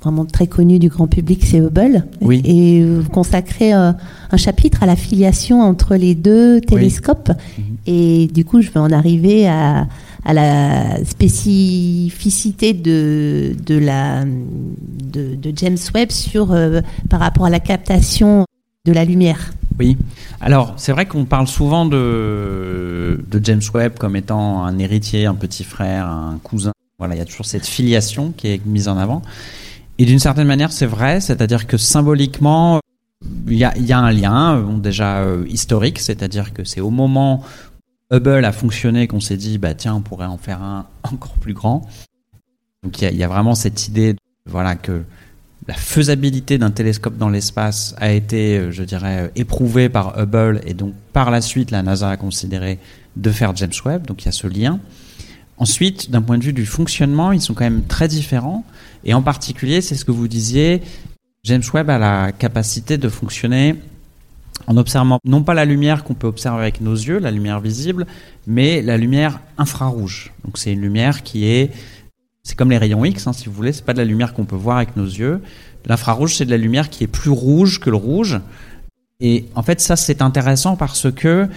[0.06, 2.06] vraiment très connu du grand public, c'est Hubble.
[2.22, 2.41] Oui.
[2.46, 3.91] Et vous consacrez euh,
[4.32, 7.32] un chapitre à la filiation entre les deux télescopes.
[7.58, 7.63] Mhm.
[7.88, 9.88] Et du coup, je vais en arriver à,
[10.24, 17.50] à la spécificité de, de, la, de, de James Webb sur, euh, par rapport à
[17.50, 18.46] la captation
[18.86, 19.54] de la lumière.
[19.80, 19.98] Oui.
[20.39, 25.34] Alors, c'est vrai qu'on parle souvent de, de James Webb comme étant un héritier, un
[25.34, 26.72] petit frère, un cousin.
[26.98, 29.22] Voilà, il y a toujours cette filiation qui est mise en avant.
[29.97, 32.81] Et d'une certaine manière, c'est vrai, c'est-à-dire que symboliquement,
[33.47, 37.43] il y a, un lien, déjà euh, historique, c'est-à-dire que c'est au moment
[38.12, 41.36] où Hubble a fonctionné qu'on s'est dit, bah tiens, on pourrait en faire un encore
[41.36, 41.88] plus grand.
[42.84, 45.03] Donc il y a, vraiment cette idée, voilà, que
[45.67, 50.62] la faisabilité d'un télescope dans l'espace a été, euh, je dirais, euh, éprouvée par Hubble
[50.65, 52.79] et donc par la suite la NASA a considéré
[53.15, 54.79] de faire James Webb, donc il y a ce lien.
[55.58, 58.65] Ensuite, d'un point de vue du fonctionnement, ils sont quand même très différents
[59.06, 60.82] et en particulier, c'est ce que vous disiez,
[61.44, 63.76] James Webb a la capacité de fonctionner
[64.68, 68.08] en observant non pas la lumière qu'on peut observer avec nos yeux, la lumière visible,
[68.48, 70.34] mais la lumière infrarouge.
[70.44, 71.72] Donc c'est une lumière qui est
[72.46, 74.46] c'est comme les rayons X, hein, si vous voulez, c'est pas de la lumière qu'on
[74.46, 75.41] peut voir avec nos yeux.
[75.88, 78.39] L'infrarouge, c'est de la lumière qui est plus rouge que le rouge.
[79.20, 81.48] Et en fait, ça, c'est intéressant parce que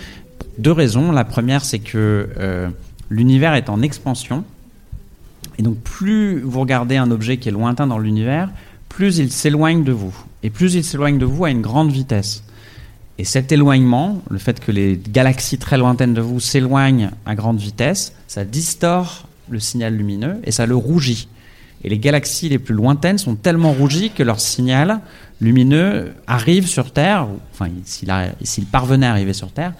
[0.57, 1.13] deux raisons.
[1.13, 2.71] La première, c'est que euh,
[3.11, 4.45] l'univers est en expansion.
[5.59, 8.51] Et donc, plus vous regardez un objet qui est lointain dans l'univers,
[8.88, 10.14] plus il s'éloigne de vous.
[10.42, 12.44] Et plus il s'éloigne de vous à une grande vitesse.
[13.18, 17.59] Et cet éloignement, le fait que les galaxies très lointaines de vous s'éloignent à grande
[17.59, 21.29] vitesse, ça distord le signal lumineux et ça le rougit.
[21.83, 25.01] Et les galaxies les plus lointaines sont tellement rougies que leur signal
[25.40, 29.75] lumineux arrive sur Terre, enfin s'il parvenait à arriver sur Terre,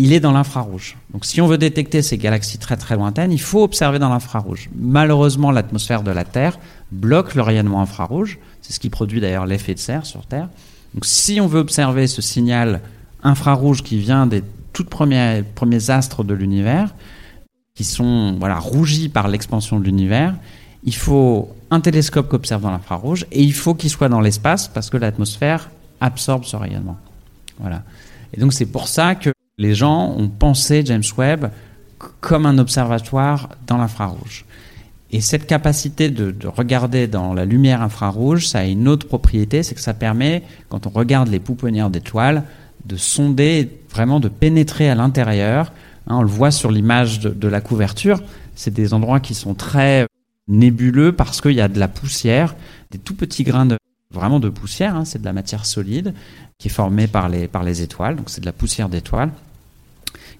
[0.00, 0.96] il est dans l'infrarouge.
[1.12, 4.70] Donc si on veut détecter ces galaxies très très lointaines, il faut observer dans l'infrarouge.
[4.74, 6.58] Malheureusement, l'atmosphère de la Terre
[6.90, 8.38] bloque le rayonnement infrarouge.
[8.62, 10.48] C'est ce qui produit d'ailleurs l'effet de serre sur Terre.
[10.94, 12.80] Donc si on veut observer ce signal
[13.22, 16.94] infrarouge qui vient des toutes premières premiers astres de l'univers,
[17.74, 20.34] qui sont voilà rougis par l'expansion de l'univers,
[20.84, 24.66] il faut un télescope qui observe dans l'infrarouge et il faut qu'il soit dans l'espace
[24.66, 25.68] parce que l'atmosphère
[26.00, 26.96] absorbe ce rayonnement.
[27.58, 27.82] Voilà.
[28.32, 29.30] Et donc c'est pour ça que
[29.60, 31.50] les gens ont pensé James Webb
[32.20, 34.46] comme un observatoire dans l'infrarouge.
[35.10, 39.62] Et cette capacité de, de regarder dans la lumière infrarouge, ça a une autre propriété,
[39.62, 42.44] c'est que ça permet, quand on regarde les pouponnières d'étoiles,
[42.86, 45.72] de sonder, vraiment de pénétrer à l'intérieur.
[46.06, 48.22] Hein, on le voit sur l'image de, la couverture,
[48.54, 50.06] c'est des endroits qui sont très
[50.48, 52.54] nébuleux parce qu'il y a de la poussière,
[52.92, 53.76] des tout petits grains de
[54.10, 56.14] vraiment de poussière, hein, c'est de la matière solide
[56.58, 59.30] qui est formée par les étoiles, donc c'est de la poussière d'étoiles.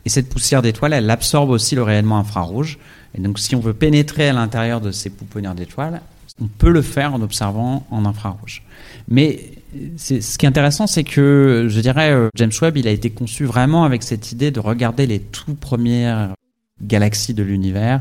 [0.07, 2.79] Et cette poussière d'étoiles, elle absorbe aussi le rayonnement infrarouge.
[3.17, 6.01] Et donc, si on veut pénétrer à l'intérieur de ces pouponnières d'étoiles,
[6.41, 8.63] on peut le faire en observant en infrarouge.
[9.09, 9.51] Mais
[9.97, 13.11] c'est- ce qui est intéressant, c'est que, je dirais, euh, James Webb, il a été
[13.11, 16.35] conçu vraiment avec cette idée de regarder les tout premières
[16.81, 18.01] galaxies de l'univers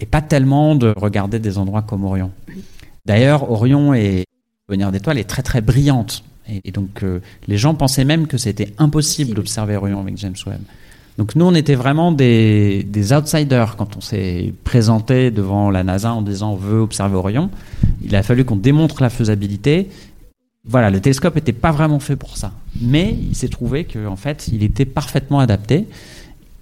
[0.00, 2.32] et pas tellement de regarder des endroits comme Orion.
[3.04, 4.24] D'ailleurs, Orion et
[4.68, 6.24] d'étoiles est très très brillante.
[6.48, 10.34] Et, et donc, euh, les gens pensaient même que c'était impossible d'observer Orion avec James
[10.46, 10.60] Webb.
[11.18, 16.22] Donc nous, on était vraiment des, outsiders quand on s'est présenté devant la NASA en
[16.22, 17.50] disant on veut observer Orion.
[18.02, 19.88] Il a fallu qu'on démontre la faisabilité.
[20.68, 22.52] Voilà, le télescope n'était pas vraiment fait pour ça.
[22.80, 25.86] Mais il s'est trouvé qu'en fait, il était parfaitement adapté.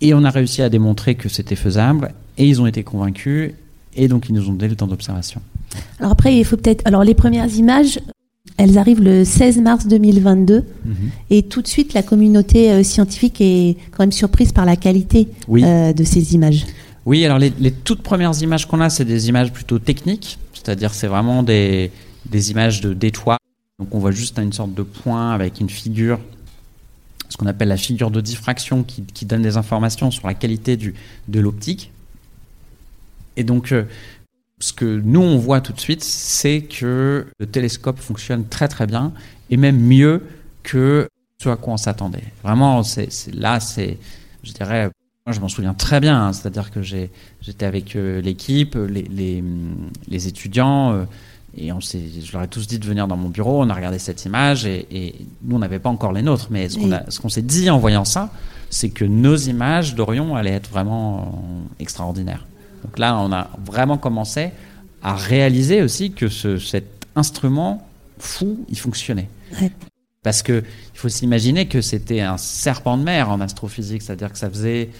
[0.00, 2.12] Et on a réussi à démontrer que c'était faisable.
[2.38, 3.52] Et ils ont été convaincus.
[3.96, 5.40] Et donc, ils nous ont donné le temps d'observation.
[5.98, 6.82] Alors après, il faut peut-être.
[6.86, 7.98] Alors les premières images,
[8.56, 10.64] elles arrivent le 16 mars 2022.
[10.84, 10.94] Mhm.
[11.30, 15.28] Et tout de suite, la communauté euh, scientifique est quand même surprise par la qualité
[15.50, 16.64] euh, de ces images.
[17.06, 20.38] Oui, alors les, toutes premières images qu'on a, c'est des images plutôt techniques.
[20.54, 21.90] C'est-à-dire, c'est vraiment des,
[22.30, 23.38] des images d'étoiles.
[23.78, 26.20] Donc on voit juste une sorte de point avec une figure
[27.28, 30.76] ce qu'on appelle la figure de diffraction qui, qui, donne des informations sur la qualité
[30.76, 30.94] du,
[31.26, 31.90] de l'optique.
[33.36, 33.84] Et donc, euh,
[34.60, 38.86] ce que nous, on voit tout de suite, c'est que le télescope fonctionne très très
[38.86, 39.12] bien,
[39.50, 40.22] et même mieux
[40.62, 41.08] que
[41.42, 42.24] ce à quoi on s'attendait.
[42.42, 43.98] Vraiment, c'est, là, c'est,
[44.42, 44.90] je dirais,
[45.26, 46.32] moi je m'en souviens très bien, hein.
[46.32, 49.44] c'est-à-dire que j'étais avec euh, l'équipe, les, les,
[50.08, 51.04] les, étudiants, euh,
[51.56, 53.98] et on je leur ai tous dit de venir dans mon bureau, on a regardé
[53.98, 57.10] cette image, et, et nous, on n'avait pas encore les nôtres, mais ce qu'on, a,
[57.10, 58.30] ce qu'on s'est dit en voyant ça,
[58.70, 61.42] c'est que nos images d'Orion allaient être vraiment
[61.78, 62.46] extraordinaires.
[62.84, 64.50] Donc là, on a vraiment commencé
[65.02, 67.86] à réaliser aussi que cet instrument
[68.18, 69.28] fou, il fonctionnait.
[70.22, 70.62] Parce que
[70.94, 74.90] il faut s'imaginer que c'était un serpent de mer en astrophysique, c'est-à-dire que ça faisait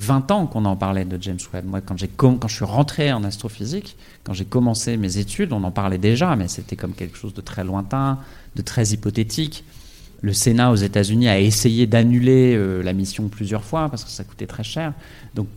[0.00, 1.66] 20 ans qu'on en parlait de James Webb.
[1.66, 5.70] Moi, quand, quand je suis rentré en astrophysique, quand j'ai commencé mes études, on en
[5.70, 8.18] parlait déjà, mais c'était comme quelque chose de très lointain,
[8.56, 9.64] de très hypothétique.
[10.20, 14.24] Le Sénat aux États-Unis a essayé d'annuler euh, la mission plusieurs fois parce que ça
[14.24, 14.92] coûtait très cher.
[15.34, 15.48] Donc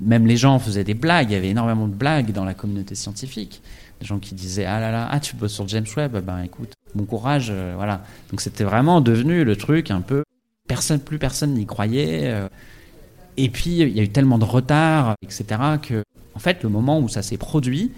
[0.00, 2.94] même les gens faisaient des blagues, il y avait énormément de blagues dans la communauté
[2.94, 3.62] scientifique.
[4.00, 6.72] Des gens qui disaient Ah là là, ah, tu bosses sur James Webb, ben écoute,
[6.94, 8.02] bon courage, euh, voilà.
[8.30, 10.22] Donc c'était vraiment devenu le truc un peu.
[10.68, 12.26] Personne, plus personne n'y croyait.
[12.26, 12.48] Euh.
[13.36, 15.46] et puis il y a eu tellement de retard, etc.,
[15.82, 17.90] que, en fait, le moment où ça s'est produit,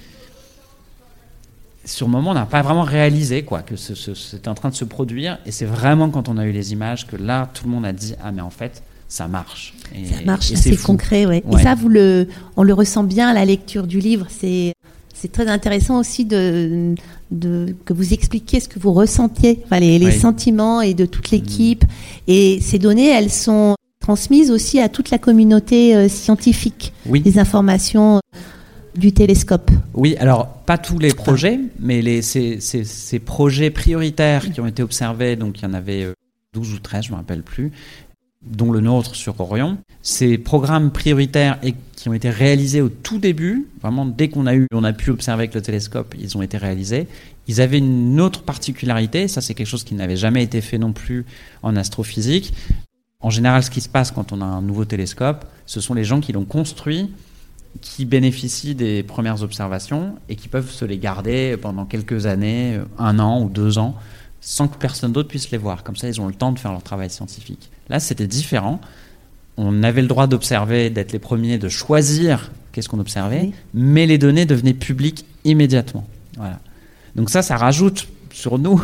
[1.84, 4.84] sur le moment, on n'a pas vraiment réalisé quoi, que c'était en train de se
[4.84, 5.38] produire.
[5.46, 7.92] Et c'est vraiment quand on a eu les images que là, tout le monde a
[7.92, 9.74] dit Ah, mais en fait, ça marche.
[9.94, 11.42] Et, ça marche, c'est concret, ouais.
[11.52, 14.26] Et ça, vous le, on le ressent bien à la lecture du livre.
[14.30, 14.72] C'est,
[15.12, 16.94] c'est très intéressant aussi de,
[17.32, 21.84] de, que vous expliquiez ce que vous ressentiez, enfin, les, sentiments et de toute l'équipe.
[22.28, 26.92] Et ces données, elles sont transmises aussi à toute la communauté euh, scientifique.
[27.04, 27.20] Oui.
[27.24, 28.38] Les informations euh,
[28.96, 29.72] du télescope.
[29.92, 34.66] Oui, alors pas tous les projets, mais les, ces, ces, ces, projets prioritaires qui ont
[34.68, 36.06] été observés, donc il y en avait
[36.54, 37.72] 12 euh, ou 13, je ne me rappelle plus,
[38.44, 39.78] dont le nôtre sur Orion.
[40.02, 41.58] Ces programmes prioritaires
[41.96, 45.10] qui ont été réalisés au tout début, vraiment dès qu'on a eu, on a pu
[45.10, 47.06] observer avec le télescope, ils ont été réalisés.
[47.48, 50.92] Ils avaient une autre particularité, ça c'est quelque chose qui n'avait jamais été fait non
[50.92, 51.26] plus
[51.62, 52.54] en astrophysique.
[53.20, 56.04] En général, ce qui se passe quand on a un nouveau télescope, ce sont les
[56.04, 57.10] gens qui l'ont construit
[57.80, 63.18] qui bénéficient des premières observations et qui peuvent se les garder pendant quelques années, un
[63.18, 63.94] an ou deux ans,
[64.40, 65.84] sans que personne d'autre puisse les voir.
[65.84, 67.70] Comme ça, ils ont le temps de faire leur travail scientifique.
[67.90, 68.80] Là, c'était différent.
[69.56, 74.16] On avait le droit d'observer, d'être les premiers, de choisir qu'est-ce qu'on observait, mais les
[74.16, 76.06] données devenaient publiques immédiatement.
[76.36, 76.60] Voilà.
[77.16, 78.82] Donc ça, ça rajoute sur nous,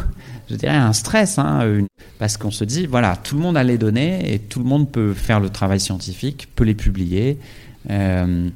[0.50, 1.84] je dirais, un stress, hein,
[2.18, 4.90] parce qu'on se dit, voilà, tout le monde a les données et tout le monde
[4.90, 7.38] peut faire le travail scientifique, peut les publier,
[7.90, 8.48] euh,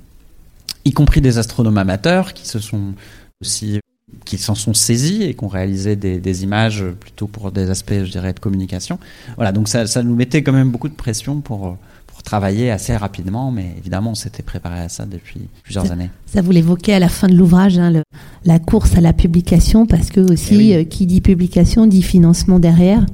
[0.84, 2.94] y compris des astronomes amateurs qui se sont
[3.40, 3.80] aussi
[4.24, 8.10] qui s'en sont saisis et qui ont réalisé des, images plutôt pour des aspects, je
[8.10, 8.98] dirais, de communication.
[9.36, 11.76] Voilà, donc ça, ça nous mettait quand même beaucoup de pression pour,
[12.20, 16.10] pour travailler assez rapidement, mais évidemment, on s'était préparé à ça depuis plusieurs années.
[16.26, 18.02] Ça, vous l'évoquez à la fin de l'ouvrage, hein,
[18.44, 22.58] la course à la publication, parce que aussi, eh euh, qui dit publication dit financement
[22.58, 23.06] derrière.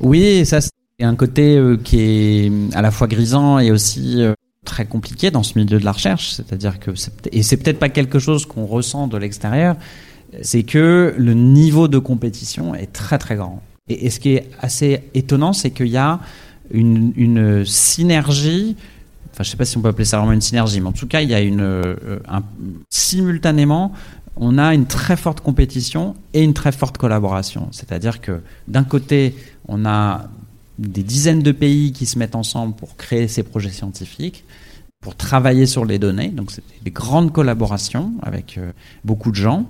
[0.00, 4.34] Oui, ça, c'est un côté euh, qui est à la fois grisant et aussi euh,
[4.66, 6.90] très compliqué dans ce milieu de la recherche, c'est-à-dire que,
[7.32, 9.76] et c'est peut-être pas quelque chose qu'on ressent de l'extérieur,
[10.40, 13.62] c'est que le niveau de compétition est très très grand.
[13.88, 16.20] Et, ce qui est assez étonnant, c'est qu'il y a
[16.70, 18.76] une, synergie,
[19.32, 20.92] enfin je ne sais pas si on peut appeler ça vraiment une synergie, mais en
[20.92, 21.96] tout cas il y a une, euh,
[22.88, 23.92] simultanément,
[24.36, 27.68] on a une très forte compétition et une très forte collaboration.
[27.70, 29.34] C'est-à-dire que d'un côté,
[29.68, 30.30] on a
[30.78, 34.44] des dizaines de pays qui se mettent ensemble pour créer ces projets scientifiques,
[35.00, 36.28] pour travailler sur les données.
[36.28, 38.72] Donc c'est des grandes collaborations avec euh,
[39.04, 39.66] beaucoup de gens.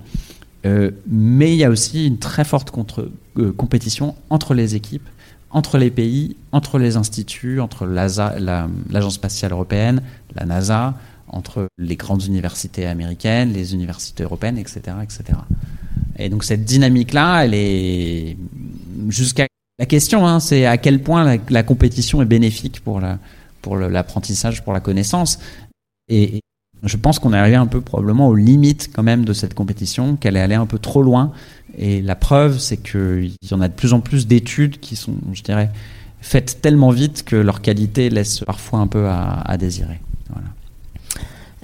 [0.65, 5.07] Euh, mais il y a aussi une très forte contre, euh, compétition entre les équipes,
[5.49, 10.01] entre les pays, entre les instituts, entre l'Agence spatiale européenne,
[10.35, 10.95] la NASA,
[11.27, 14.81] entre les grandes universités américaines, les universités européennes, etc.
[15.03, 15.39] etc.
[16.17, 18.37] Et donc cette dynamique-là, elle est
[19.09, 19.47] jusqu'à...
[19.79, 24.65] La question, hein, c'est à quel point la, compétition est bénéfique pour l'apprentissage, la, pour,
[24.65, 25.39] pour la connaissance.
[26.83, 30.15] Je pense qu'on est arrivé un peu probablement aux limites quand même de cette compétition,
[30.15, 31.31] qu'elle est allée un peu trop loin.
[31.77, 35.15] Et la preuve, c'est qu'il y en a de plus en plus d'études qui sont,
[35.31, 35.71] je dirais,
[36.21, 39.99] faites tellement vite que leur qualité laisse parfois un peu à, désirer.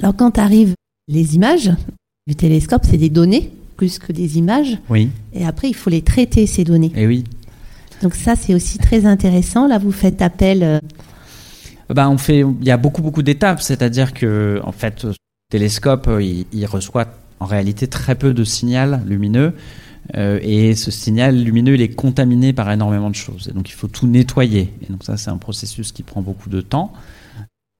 [0.02, 0.76] Alors quand arrivent
[1.10, 1.72] les images
[2.26, 4.78] du télescope, c'est des données plus que des images.
[4.90, 5.10] Oui.
[5.34, 6.92] Et après, il faut les traiter, ces données.
[6.96, 7.24] Et oui.
[8.02, 9.68] Donc ça, c'est aussi très intéressant.
[9.68, 10.82] Là, vous faites appel...
[11.90, 15.14] Ben, on fait, il y a beaucoup beaucoup d'étapes, c'est-à-dire que en fait, le
[15.50, 17.08] télescope, euh, il, reçoit
[17.40, 19.54] en réalité très peu de signal lumineux.
[20.16, 23.48] Euh, et ce signal lumineux, il est contaminé par énormément de choses.
[23.50, 24.74] Et donc, il faut tout nettoyer.
[24.82, 26.94] Et donc, ça, c'est un processus qui prend beaucoup de temps.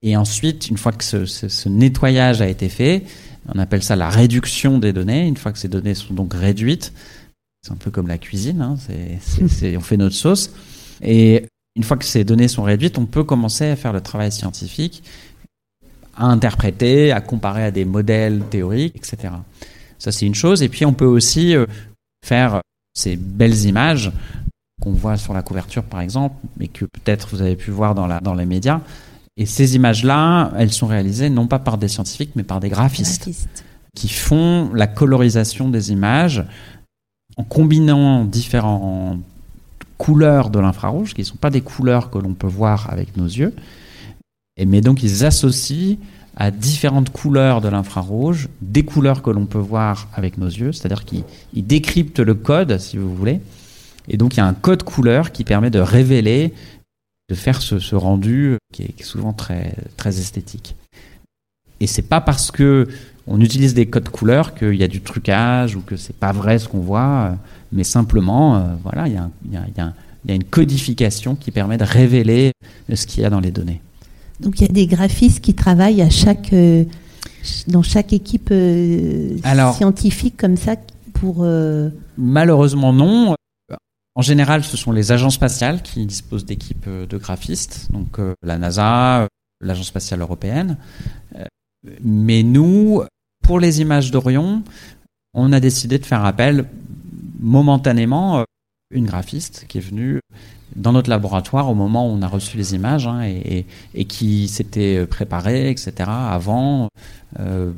[0.02, 3.04] Et ensuite, une fois que ce, nettoyage a été fait,
[3.54, 5.28] on appelle ça la réduction des données.
[5.28, 6.94] Une fois que ces données sont donc réduites,
[7.62, 8.78] c'est un peu comme la cuisine, hein,
[9.76, 10.52] on fait notre sauce.
[11.02, 11.46] Et
[11.76, 15.04] une fois que ces données sont réduites, on peut commencer à faire le travail scientifique,
[16.16, 19.34] à interpréter, à comparer à des modèles théoriques, etc.
[19.98, 20.64] Ça, c'est une chose.
[20.64, 21.66] Et puis, on peut aussi euh,
[22.26, 22.62] faire
[22.94, 24.12] ces belles images
[24.82, 28.08] qu'on voit sur la couverture, par exemple, mais que peut-être vous avez pu voir dans,
[28.08, 28.82] la, dans les médias.
[29.38, 33.30] Et ces images-là, elles sont réalisées non pas par des scientifiques, mais par des graphistes,
[33.96, 36.44] qui font la colorisation des images
[37.38, 39.20] en combinant différentes
[40.00, 43.28] couleurs de l'infrarouge, qui ne sont pas des couleurs que l'on peut voir avec nos
[43.28, 43.54] yeux.
[44.58, 45.98] Et, mais donc ils associent
[46.38, 51.04] à différentes couleurs de l'infrarouge, des couleurs que l'on peut voir avec nos yeux, c'est-à-dire
[51.04, 53.42] qu'ils décryptent le code, si vous voulez.
[54.08, 56.54] Et donc il y a un code couleur qui permet de révéler,
[57.30, 60.76] de faire ce, rendu qui est souvent très, très esthétique.
[61.82, 62.88] Et c'est pas parce que
[63.30, 66.58] on utilise des codes couleurs qu'il y a du trucage ou que c'est pas vrai
[66.58, 67.36] ce qu'on voit,
[67.72, 72.52] mais simplement, euh, voilà, il y, a, une codification qui permet de révéler
[72.94, 73.82] ce qu'il y a dans les données.
[74.40, 76.86] Donc il y a des graphistes qui travaillent à chaque, euh,
[77.68, 79.38] dans chaque équipe euh,
[79.74, 80.76] scientifique comme ça
[81.14, 81.38] pour...
[81.42, 83.36] Euh, Malheureusement non.
[84.16, 89.28] En général, ce sont les agences spatiales qui disposent d'équipes de graphistes, donc la NASA,
[89.62, 90.78] l'Agence spatiale européenne.
[92.04, 93.04] Mais nous,
[93.50, 94.62] pour les images d'Orion,
[95.34, 96.66] on a décidé de faire appel
[97.40, 98.46] momentanément
[98.94, 100.20] une graphiste qui est venue
[100.76, 105.04] dans notre laboratoire au moment où on a reçu les images hein, et, qui s'était
[105.08, 106.90] préparé, etc., avant,
[107.40, 107.72] euh,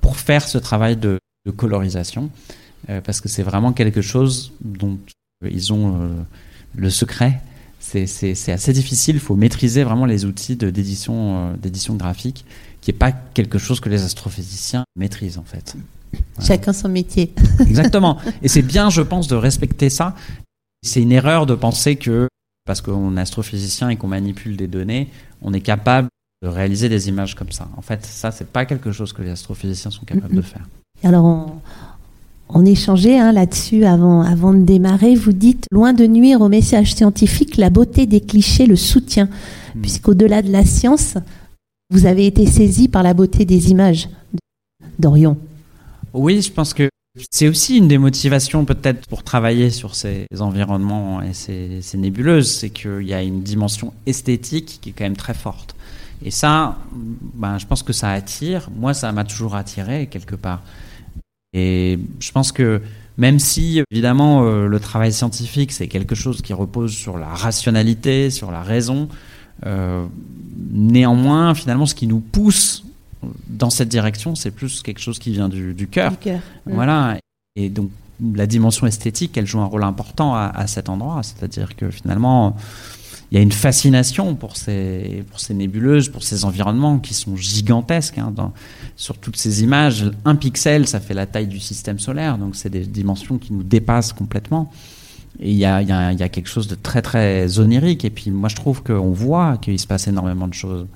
[0.00, 1.20] pour faire ce travail de,
[1.56, 2.30] colorisation,
[2.88, 4.98] euh, parce que c'est vraiment quelque chose dont
[5.48, 6.08] ils ont euh,
[6.74, 7.40] le secret.
[7.78, 11.54] C'est assez difficile, il faut maîtriser vraiment les outils d'édition
[11.90, 12.44] graphique,
[12.84, 15.74] qui n'est pas quelque chose que les astrophysiciens maîtrisent en fait.
[16.40, 17.32] Chacun son métier.
[17.60, 18.18] Exactement.
[18.42, 20.14] Et c'est bien, je pense, de respecter ça
[20.84, 22.28] c'est une erreur de penser que
[22.66, 25.08] parce qu'on est astrophysicien et qu'on manipule des données,
[25.42, 26.08] on est capable
[26.42, 27.68] de réaliser des images comme ça.
[27.76, 30.66] En fait, ça, c'est pas quelque chose que les astrophysiciens sont capables de faire.
[31.02, 31.52] Alors,
[32.48, 35.14] on, échangeait hein, là-dessus avant, avant de démarrer.
[35.14, 39.28] Vous dites, loin de nuire au message scientifique, la beauté des clichés le soutient,
[39.74, 39.80] hmm.
[39.80, 41.16] puisqu'au-delà de la science,
[41.94, 44.08] vous avez été saisi par la beauté des images
[44.98, 45.38] d'Orion.
[46.12, 46.88] Oui, je pense que
[47.30, 52.70] c'est aussi une des motivations peut-être pour travailler sur ces environnements et ces, nébuleuses, c'est
[52.70, 55.76] qu'il y a une dimension esthétique qui est quand même très forte.
[56.24, 56.78] Et ça,
[57.34, 58.70] ben, je pense que ça attire.
[58.74, 60.62] Moi, ça m'a toujours attiré quelque part.
[61.52, 62.82] Et je pense que
[63.18, 68.30] même si, évidemment, euh, le travail scientifique, c'est quelque chose qui repose sur la rationalité,
[68.30, 69.08] sur la raison,
[70.70, 72.84] néanmoins, finalement, ce qui nous pousse
[73.48, 76.12] dans cette direction, c'est plus quelque chose qui vient du, du cœur.
[76.66, 77.18] Voilà.
[77.56, 77.90] Et donc,
[78.34, 81.22] la dimension esthétique, elle joue un rôle important à, cet endroit.
[81.22, 82.56] C'est-à-dire que finalement,
[83.30, 87.36] il y a une fascination pour ces, pour ces nébuleuses, pour ces environnements qui sont
[87.36, 88.18] gigantesques.
[88.18, 88.52] Hein, dans,
[88.96, 92.38] sur toutes ces images, un pixel, ça fait la taille du système solaire.
[92.38, 94.70] Donc, c'est des dimensions qui nous dépassent complètement.
[95.40, 98.04] Il y a, y, y a, quelque chose de très, très onirique.
[98.04, 100.86] Et puis, moi, je trouve qu'on voit qu'il se passe énormément de choses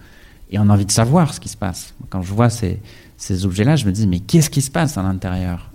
[0.50, 1.94] et on a envie de savoir ce qui se passe.
[2.08, 2.80] Quand je vois ces,
[3.16, 5.70] ces objets-là, je me dis, mais qu'est-ce qui se passe à l'intérieur?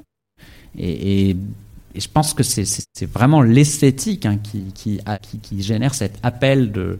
[0.77, 1.35] Et,
[1.95, 4.99] je pense que c'est vraiment l'esthétique hein, qui, qui,
[5.43, 6.97] qui, génère cet appel de...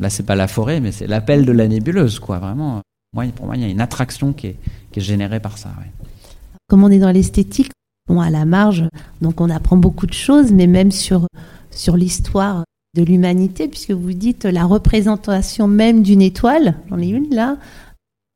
[0.00, 2.38] Là, c'est pas la forêt, mais c'est l'appel de la nébuleuse, quoi.
[2.38, 2.80] Vraiment,
[3.12, 4.56] moi, pour moi, il y a une attraction qui est,
[4.90, 5.68] qui est générée par ça.
[6.66, 7.72] Comme on est dans l'esthétique,
[8.10, 8.84] bon, à la marge,
[9.20, 11.26] donc on apprend beaucoup de choses, mais même sur,
[11.70, 12.64] sur l'histoire
[12.96, 17.56] de l'humanité, puisque vous dites la représentation même d'une étoile, j'en ai une là,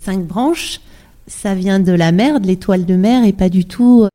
[0.04, 0.80] cinq branches,
[1.26, 4.06] ça vient de la mer, de l'étoile de mer, et pas du tout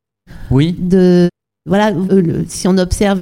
[0.49, 0.75] oui.
[0.79, 1.27] de...
[1.67, 3.19] Voilà, euh, si on observe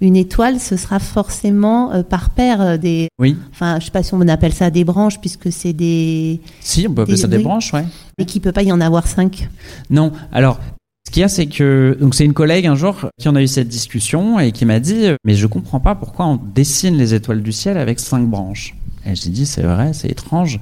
[0.00, 3.08] une étoile, ce sera forcément euh, par paire euh, des.
[3.18, 3.36] Oui.
[3.52, 6.40] Enfin, je sais pas si on appelle ça des branches, puisque c'est des.
[6.60, 7.42] Si, on peut appeler Des- ça des oui.
[7.42, 7.84] branches, ouais.
[8.18, 9.48] Et qu'il peut pas y en avoir cinq.
[9.88, 10.60] Non, alors
[11.06, 13.42] ce qu'il y a, c'est que donc c'est une collègue un jour qui en a
[13.42, 16.96] eu cette discussion et qui m'a dit euh, mais je comprends pas pourquoi on dessine
[16.96, 18.74] les étoiles du ciel avec cinq branches.
[19.06, 20.60] Et j'ai dit c'est vrai, c'est étrange.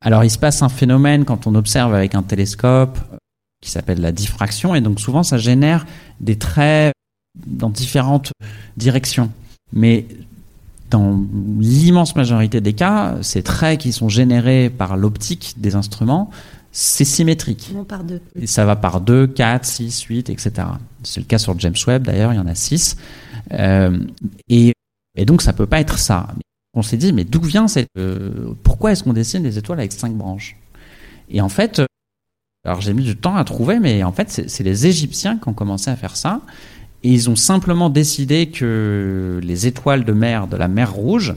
[0.00, 3.16] Alors il se passe un phénomène quand on observe avec un télescope euh,
[3.60, 5.86] qui s'appelle la diffraction et donc souvent ça génère
[6.20, 6.94] des traits
[7.46, 8.32] dans différentes
[8.76, 9.30] directions.
[9.72, 10.06] Mais
[10.90, 11.20] dans
[11.58, 16.30] l'immense majorité des cas, ces traits qui sont générés par l'optique des instruments,
[16.72, 17.72] c'est symétrique.
[18.04, 18.20] Deux.
[18.36, 20.52] Et ça va par 2, 4, 6, 8, etc.
[21.02, 22.96] C'est le cas sur James Webb d'ailleurs, il y en a 6.
[23.52, 23.98] Euh,
[24.48, 24.72] et,
[25.16, 26.28] et donc ça peut pas être ça.
[26.74, 27.88] On s'est dit, mais d'où vient cette...
[27.98, 30.56] euh, pourquoi est-ce qu'on dessine des étoiles avec 5 branches?
[31.30, 31.82] Et en fait,
[32.64, 35.48] alors j'ai mis du temps à trouver, mais en fait c'est c'est les Égyptiens qui
[35.48, 36.40] ont commencé à faire ça.
[37.04, 41.34] Et ils ont simplement décidé que les étoiles de mer de la mer Rouge,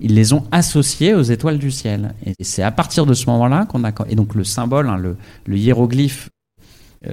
[0.00, 2.14] ils les ont associées aux étoiles du ciel.
[2.24, 3.92] Et c'est à partir de ce moment-là qu'on a...
[4.08, 5.16] Et donc le symbole, hein, le,
[5.56, 6.28] hiéroglyphe
[7.06, 7.12] euh,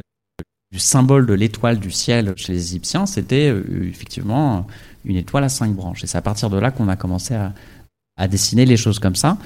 [0.71, 4.67] du symbole de l'étoile du ciel chez les Égyptiens, c'était euh, effectivement
[5.03, 6.03] une étoile à cinq branches.
[6.03, 7.53] Et c'est à partir de là qu'on a commencé à,
[8.17, 9.37] à dessiner les choses comme ça.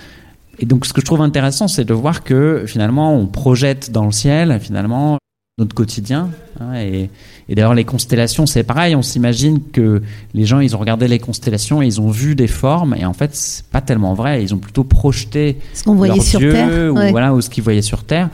[0.59, 4.05] Et donc ce que je trouve intéressant, c'est de voir que finalement on projette dans
[4.05, 5.17] le ciel finalement
[5.57, 6.29] notre quotidien.
[6.59, 7.09] hein, et
[7.49, 8.95] et d'ailleurs les constellations, c'est pareil.
[8.95, 10.01] On s'imagine que
[10.33, 12.95] les gens, ils ont regardé les constellations et ils ont vu des formes.
[12.97, 14.43] Et en fait, c'est pas tellement vrai.
[14.43, 16.93] Ils ont plutôt projeté Ce qu'on voyait sur dieux, Terre.
[16.93, 17.11] ou ouais.
[17.11, 18.29] voilà ou ce qu'ils voyaient sur Terre.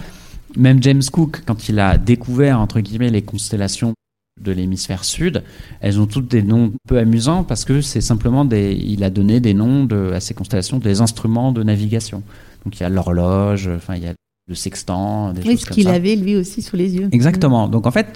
[0.57, 3.93] Même James Cook, quand il a découvert entre guillemets les constellations
[4.41, 5.43] de l'hémisphère sud,
[5.79, 9.39] elles ont toutes des noms peu amusants parce que c'est simplement des, il a donné
[9.39, 12.21] des noms de, à ces constellations des instruments de navigation.
[12.65, 14.13] Donc il y a l'horloge, enfin il y a
[14.47, 15.93] le sextant, des Oui, choses ce comme qu'il ça.
[15.93, 17.07] avait lui aussi sous les yeux.
[17.13, 17.67] Exactement.
[17.69, 18.07] Donc en fait,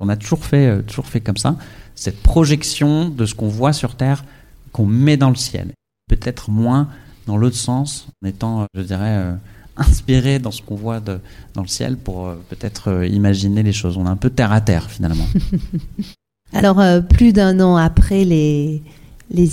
[0.00, 1.56] on a toujours fait, euh, toujours fait comme ça,
[1.94, 4.24] cette projection de ce qu'on voit sur Terre
[4.72, 5.72] qu'on met dans le ciel.
[6.08, 6.88] Peut-être moins
[7.26, 9.34] dans l'autre sens, en étant, euh, je dirais, euh,
[9.76, 13.96] inspiré dans ce qu'on voit dans le ciel pour peut-être imaginer les choses.
[13.96, 15.26] On est un peu terre à terre finalement.
[16.52, 18.82] Alors, plus d'un an après les,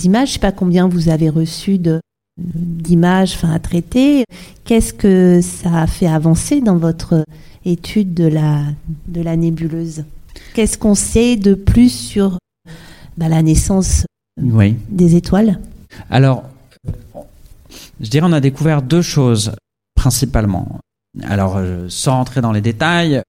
[0.04, 2.00] images, je sais pas combien vous avez reçu de
[2.38, 4.24] d'images à traiter.
[4.64, 7.24] Qu'est-ce que ça a fait avancer dans votre
[7.64, 8.64] étude de la,
[9.08, 10.04] de la nébuleuse
[10.54, 12.38] Qu'est-ce qu'on sait de plus sur
[13.16, 14.04] bah, la naissance
[14.40, 14.76] oui.
[14.88, 15.58] des étoiles?
[16.10, 16.44] Alors,
[18.00, 19.52] je dirais on a découvert deux choses
[19.94, 20.80] principalement.
[21.22, 23.22] Alors, euh, sans rentrer dans les détails,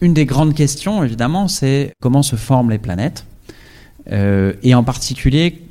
[0.00, 3.24] une des grandes questions, évidemment, c'est comment se forment les planètes.
[4.10, 5.62] Euh, et en particulier,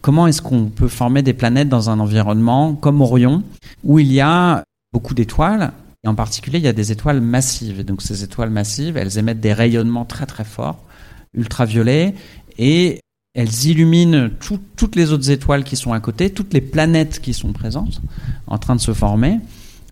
[0.00, 3.42] comment est-ce qu'on peut former des planètes dans un environnement comme Orion,
[3.84, 5.72] où il y a beaucoup d'étoiles,
[6.04, 7.80] et en particulier, il y a des étoiles massives.
[7.80, 10.84] Et donc, ces étoiles massives, elles émettent des rayonnements très très forts,
[11.32, 12.14] ultraviolets,
[12.58, 13.00] et
[13.34, 17.32] elles illuminent tout- toutes les autres étoiles qui sont à côté, toutes les planètes qui
[17.32, 18.00] sont présentes,
[18.46, 19.40] en train de se former.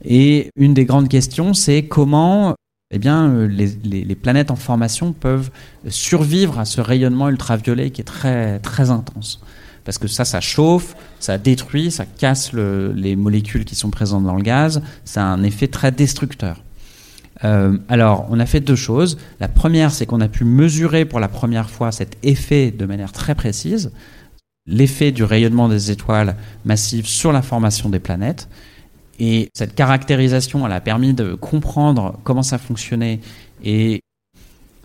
[0.05, 2.55] Et une des grandes questions, c'est comment
[2.95, 5.51] eh bien, les- les planètes en formation peuvent
[5.89, 9.41] survivre à ce rayonnement ultraviolet qui est très, très intense.
[9.85, 14.25] Parce que ça, ça chauffe, ça détruit, ça casse le- les molécules qui sont présentes
[14.25, 16.63] dans le gaz, ça a un effet très destructeur.
[17.45, 19.19] Euh, alors, on a fait deux choses.
[19.41, 23.11] La première, c'est qu'on a pu mesurer pour la première fois cet effet de manière
[23.13, 23.91] très précise,
[24.67, 28.49] l'effet du rayonnement des étoiles massives sur la formation des planètes.
[29.19, 33.21] Et cette caractérisation, elle a permis de comprendre comment ça fonctionnait
[33.65, 34.01] et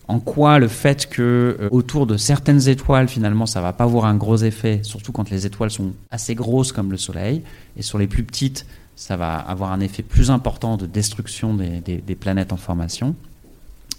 [0.07, 4.05] en quoi le fait que euh, autour de certaines étoiles, finalement, ça va pas avoir
[4.05, 7.41] un gros effet, surtout quand les étoiles sont assez grosses comme le Soleil,
[7.75, 11.81] et sur les plus petites, ça va avoir un effet plus important de destruction des,
[11.81, 13.15] des- planètes en formation.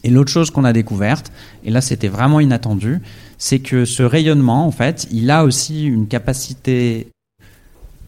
[0.02, 1.30] Et l'autre chose qu'on a découverte,
[1.64, 3.00] et là c'était vraiment inattendu,
[3.36, 7.08] c'est que ce rayonnement, en fait, il a aussi une capacité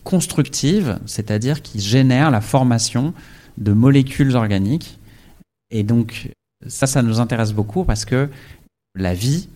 [0.05, 3.12] constructive, c'est-à-dire qui génère la formation
[3.59, 4.98] de molécules organiques.
[5.70, 6.30] Et donc,
[6.67, 8.29] ça, ça nous intéresse beaucoup parce que
[8.95, 9.49] la vie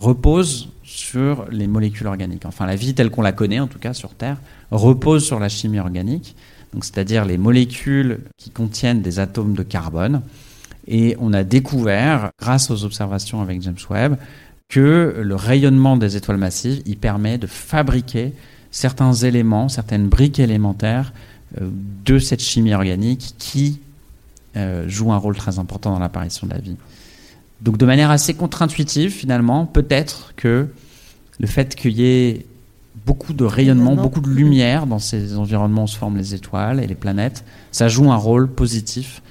[0.00, 2.44] repose sur les molécules organiques.
[2.44, 4.36] Enfin, la vie telle qu'on la connaît, en tout cas sur Terre,
[4.70, 6.36] repose sur la chimie organique,
[6.80, 10.22] c'est-à-dire les molécules qui contiennent des atomes de carbone.
[10.86, 14.16] Et on a découvert, grâce aux observations avec James Webb,
[14.68, 18.32] que le rayonnement des étoiles massives, il permet de fabriquer
[18.70, 21.12] certains éléments, certaines briques élémentaires
[21.60, 21.68] euh,
[22.04, 23.80] de cette chimie organique qui
[24.56, 26.76] euh, joue un rôle très important dans l'apparition de la vie.
[27.60, 30.68] Donc de manière assez contre-intuitive, finalement, peut-être que
[31.38, 32.46] le fait qu'il y ait
[33.06, 36.86] beaucoup de rayonnement, beaucoup de lumière dans ces environnements où se forment les étoiles et
[36.86, 39.22] les planètes, ça joue un rôle positif.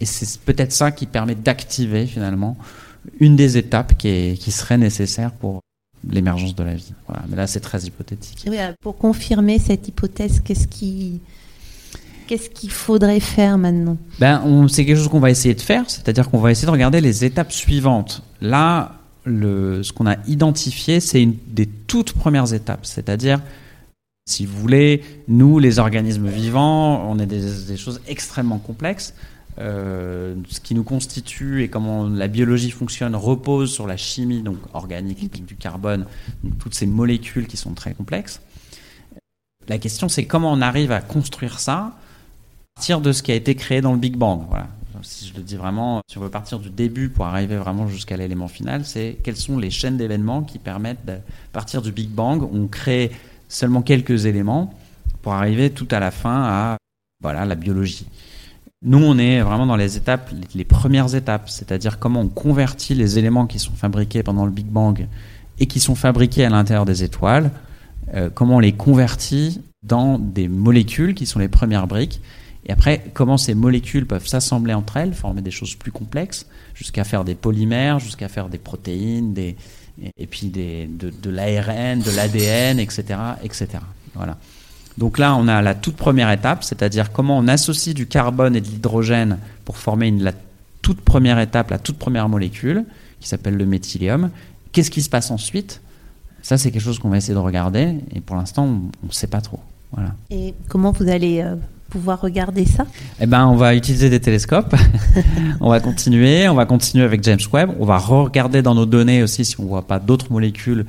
[0.00, 2.56] Et c'est peut-être ça qui permet d'activer finalement
[3.18, 5.60] une des étapes qui, qui serait nécessaire pour
[6.08, 6.92] l'émergence de la vie.
[7.06, 7.22] Voilà.
[7.28, 8.48] Mais là, c'est très hypothétique.
[8.80, 11.20] pour confirmer cette hypothèse, qu'est-ce qui,
[12.30, 16.30] qu'est-ce qu'il faudrait faire maintenant ben, C'est quelque chose qu'on va essayer de faire, c'est-à-dire
[16.30, 18.22] qu'on va essayer de regarder les étapes suivantes.
[18.40, 18.92] Là,
[19.24, 23.40] le, ce qu'on a identifié, c'est une des toutes premières étapes, c'est-à-dire
[24.26, 29.12] si vous voulez, nous, les organismes vivants, on est des, choses extrêmement complexes.
[29.58, 34.58] Euh, ce qui nous constitue et comment la biologie fonctionne repose sur la chimie donc
[34.72, 36.06] organique du carbone,
[36.60, 38.40] toutes ces molécules qui sont très complexes.
[39.68, 41.96] La question c'est comment on arrive à construire ça
[42.74, 44.42] partir de ce qui a été créé dans le Big Bang.
[44.48, 44.68] Voilà.
[45.02, 48.16] Si je le dis vraiment, si on veut partir du début pour arriver vraiment jusqu'à
[48.16, 51.14] l'élément final, c'est quelles sont les chaînes d'événements qui permettent de
[51.52, 53.10] partir du Big Bang, on crée
[53.48, 54.74] seulement quelques éléments
[55.22, 56.76] pour arriver tout à la fin à
[57.22, 58.06] voilà, la biologie.
[58.82, 63.18] Nous, on est vraiment dans les étapes, les premières étapes, c'est-à-dire comment on convertit les
[63.18, 65.06] éléments qui sont fabriqués pendant le Big Bang
[65.58, 67.50] et qui sont fabriqués à l'intérieur des étoiles,
[68.14, 72.22] euh, comment on les convertit dans des molécules qui sont les premières briques,
[72.66, 77.04] et après comment ces molécules peuvent s'assembler entre elles, former des choses plus complexes, jusqu'à
[77.04, 79.56] faire des polymères, jusqu'à faire des protéines, des,
[80.18, 83.68] et puis de, l'ARN, de l'ADN, etc., etc.
[84.14, 84.36] Voilà.
[84.98, 88.60] Donc là, on a la toute première étape, c'est-à-dire comment on associe du carbone et
[88.60, 90.32] de l'hydrogène pour former la
[90.82, 92.84] toute première étape, la toute première molécule,
[93.20, 94.30] qui s'appelle le méthylium.
[94.72, 95.80] Qu'est-ce qui se passe ensuite?
[96.42, 99.26] Ça, c'est quelque chose qu'on va essayer de regarder, et pour l'instant, on ne sait
[99.26, 99.60] pas trop.
[99.92, 100.14] Voilà.
[100.30, 101.56] Et comment vous allez euh,
[101.90, 102.86] pouvoir regarder ça?
[103.20, 104.74] Eh ben, on va utiliser des télescopes.
[105.60, 106.48] on va continuer.
[106.48, 107.70] On va continuer avec James Webb.
[107.78, 110.86] On va regarder dans nos données aussi si on voit pas d'autres molécules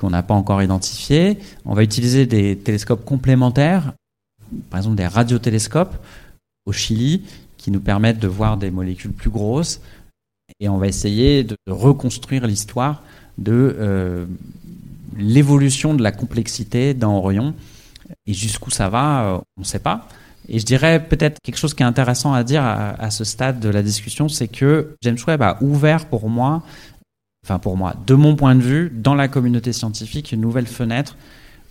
[0.00, 1.38] qu'on n'a pas encore identifiées.
[1.64, 3.92] On va utiliser des télescopes complémentaires,
[4.70, 5.96] par exemple des radiotélescopes
[6.66, 7.22] au Chili,
[7.56, 9.80] qui nous permettent de voir des molécules plus grosses.
[10.60, 13.02] Et on va essayer de reconstruire l'histoire
[13.38, 14.26] de euh,
[15.18, 17.54] l'évolution de la complexité dans Orion.
[18.26, 20.08] Et jusqu'où ça va, euh, on ne sait pas.
[20.48, 23.68] Et je dirais peut-être quelque chose qui est intéressant à dire à, ce stade de
[23.68, 26.62] la discussion, c'est que James Webb a ouvert pour moi,
[27.44, 31.16] enfin pour moi, de mon point de vue, dans la communauté scientifique, une nouvelle fenêtre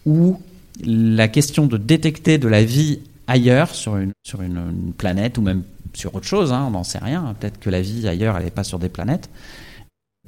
[0.06, 0.40] où
[0.84, 5.64] la question de détecter de la vie ailleurs, sur une, sur une, planète ou même
[5.94, 8.52] sur autre chose, hein, on n'en sait rien, peut-être que la vie ailleurs, elle n'est
[8.52, 9.30] pas sur des planètes.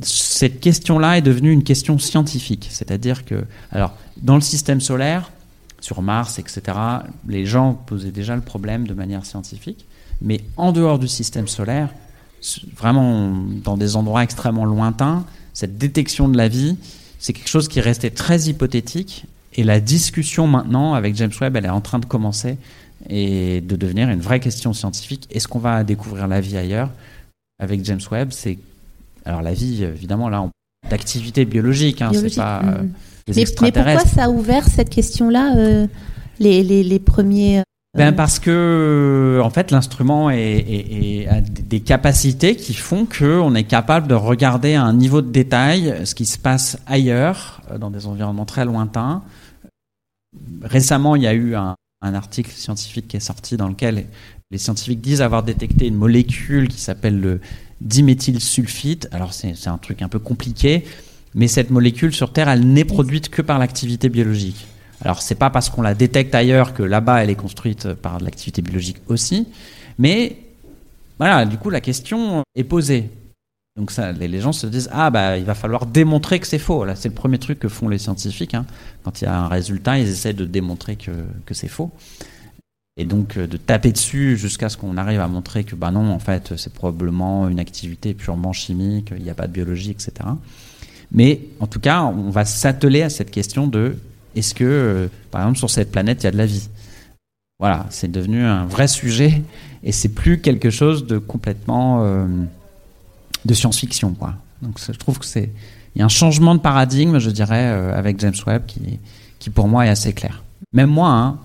[0.01, 5.31] Cette question-là est devenue une question scientifique, c'est-à-dire que, alors, dans le système solaire,
[5.87, 6.77] sur Mars, etc.,
[7.29, 9.85] les gens posaient déjà le problème de manière scientifique.
[10.21, 11.93] Mais en dehors du système solaire,
[12.75, 13.31] vraiment
[13.63, 16.75] dans des endroits extrêmement lointains, cette détection de la vie,
[17.19, 19.27] c'est quelque chose qui restait très hypothétique.
[19.53, 22.57] Et la discussion maintenant avec James Webb, elle est en train de commencer
[23.09, 25.25] et de devenir une vraie question scientifique.
[25.31, 26.89] Est-ce qu'on va découvrir la vie ailleurs?
[27.59, 28.59] Avec James Webb, c'est
[29.23, 30.49] alors la vie, évidemment, là,
[30.89, 32.61] d'activité biologique, hein, c'est pas.
[32.65, 32.83] Euh,
[33.27, 35.87] mm mais, pourquoi ça a ouvert cette question-là, euh,
[36.39, 37.63] les, les, les, premiers euh,
[37.97, 43.63] ben parce que en fait l'instrument est, a des capacités qui font que on est
[43.63, 47.89] capable de regarder à un niveau de détail ce qui se passe ailleurs euh, dans
[47.89, 49.23] des environnements très lointains.
[50.61, 54.05] Récemment, il y a eu un, un article scientifique qui est sorti dans lequel
[54.51, 57.41] les scientifiques disent avoir détecté une molécule qui s'appelle le
[57.81, 59.09] diméthylsulfite.
[59.11, 60.85] Alors c'est un truc un peu compliqué,
[61.35, 64.67] mais cette molécule sur Terre, elle n'est produite que par l'activité biologique.
[65.01, 68.61] Alors c'est pas parce qu'on la détecte ailleurs que là-bas elle est construite par l'activité
[68.61, 69.47] biologique aussi,
[69.99, 70.37] mais
[71.19, 73.09] voilà, du coup la question est posée.
[73.75, 76.83] Donc les, gens se disent ah bah il va falloir démontrer que c'est faux.
[76.83, 78.55] Là c'est le premier truc que font les scientifiques.
[78.55, 78.65] Hein.
[79.03, 81.11] Quand il y a un résultat, ils essaient de démontrer que,
[81.45, 81.91] que c'est faux.
[82.99, 86.09] Et donc euh, de taper dessus jusqu'à ce qu'on arrive à montrer que bah non
[86.09, 90.11] en fait c'est probablement une activité purement chimique, il n'y a pas de biologie, etc.
[91.11, 93.95] Mais en tout cas, on va s'atteler à cette question de
[94.35, 96.69] est-ce que, euh, par exemple, sur cette planète, il y a de la vie?
[97.59, 99.41] Voilà, c'est devenu un vrai sujet
[99.83, 102.27] et c'est plus quelque chose de complètement euh,
[103.45, 104.15] de science-fiction.
[104.61, 105.49] Donc je trouve que c'est
[105.95, 108.99] il y a un changement de paradigme, je dirais, euh, avec James Webb qui,
[109.39, 110.43] qui pour moi est assez clair.
[110.71, 111.39] Même moi, hein,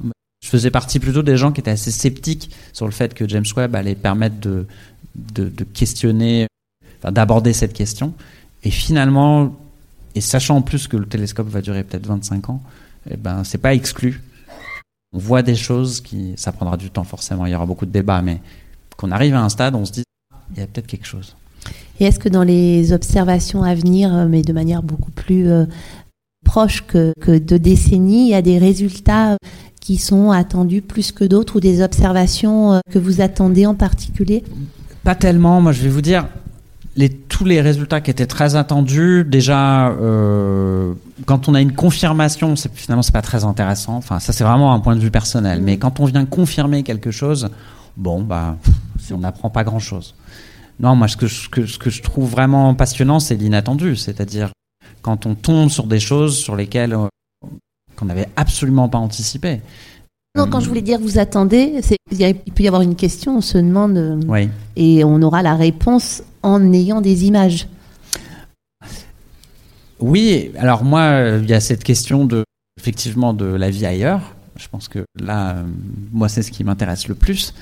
[0.45, 3.47] je faisais partie plutôt des gens qui étaient assez sceptiques sur le fait que James
[3.57, 4.67] Webb allait permettre de,
[5.15, 6.49] de, questionner,
[7.03, 8.13] d'aborder cette question.
[8.65, 9.55] Et finalement,
[10.15, 12.63] et sachant en plus que le télescope va durer peut-être 25 ans,
[13.11, 14.23] eh ben, c'est pas exclu.
[15.13, 17.91] On voit des choses qui, ça prendra du temps forcément, il y aura beaucoup de
[17.91, 18.41] débats, mais
[18.97, 20.05] qu'on arrive à un stade, on se dit,
[20.55, 21.37] il y a peut-être quelque chose.
[22.01, 25.67] Et est-ce que dans les observations à venir, euh, mais de manière beaucoup plus euh,
[26.45, 29.37] proche que, que de décennies, il y a des résultats
[29.81, 34.45] qui sont attendus plus que d'autres ou des observations euh, que vous attendez en particulier?
[35.03, 35.61] Pas tellement.
[35.61, 36.29] Moi, je vais vous dire,
[36.97, 40.93] les, tous les résultats qui étaient très attendus, déjà, euh,
[41.27, 43.97] quand on a une confirmation, c'est, finalement, c'est pas très intéressant.
[43.97, 45.63] Enfin, ça, c'est vraiment un point de vue personnel.
[45.63, 47.49] Mais quand on vient confirmer quelque chose,
[47.97, 48.57] bon, bah,
[49.11, 50.15] on n'apprend pas grand-chose.
[50.81, 53.97] Non, moi, ce que, ce que, ce que je trouve vraiment passionnant, c'est l'inattendu.
[53.97, 54.51] C'est-à-dire
[55.01, 57.09] quand on tombe sur des choses sur lesquelles euh,
[57.97, 59.61] qu'on n'avait absolument pas anticipé.
[60.37, 61.81] Non, quand je voulais dire vous attendez,
[62.11, 64.49] il peut y avoir une question, on se demande, euh, Oui.
[64.77, 67.69] et on aura la réponse en ayant des images.
[70.01, 72.45] Oui, alors moi, il y a cette question de,
[72.81, 74.21] effectivement, de la vie ailleurs.
[74.57, 75.63] Je pense que là, euh,
[76.13, 77.53] moi, c'est ce qui m'intéresse le plus.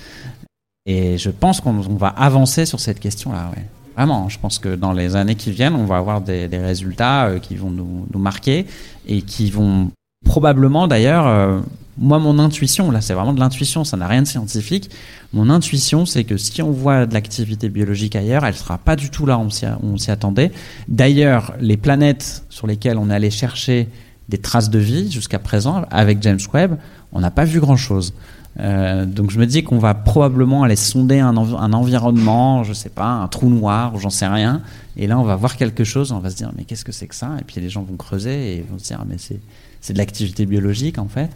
[0.87, 3.65] Et je pense qu'on on va avancer sur cette question-là, ouais.
[3.97, 7.27] Vraiment, je pense que dans les années qui viennent, on va avoir des, des résultats
[7.27, 8.67] euh, qui vont nous, nous marquer
[9.07, 9.91] et qui vont
[10.25, 11.63] probablement d'ailleurs,
[12.01, 14.91] moi mon intuition, là c'est vraiment de l'intuition, ça n'a rien de scientifique,
[15.33, 19.11] mon intuition c'est que si on voit de l'activité biologique ailleurs, elle sera pas du
[19.11, 19.47] tout là où
[19.83, 20.51] on s'y attendait.
[20.89, 23.89] D'ailleurs, les planètes sur lesquelles on allé chercher
[24.29, 26.79] des traces de vie jusqu'à présent avec James Webb,
[27.13, 28.15] on n'a pas vu grand-chose.
[28.59, 32.89] Euh, donc je me dis qu'on va probablement aller sonder un, un environnement, je sais
[32.89, 34.63] pas, un trou noir, j'en sais rien.
[34.97, 37.07] Et là, on va voir quelque chose, on va se dire mais qu'est-ce que c'est
[37.07, 37.37] que ça?
[37.41, 39.41] Et puis les gens vont creuser et vont se dire mais c'est
[39.81, 41.31] c'est de l'activité biologique en fait.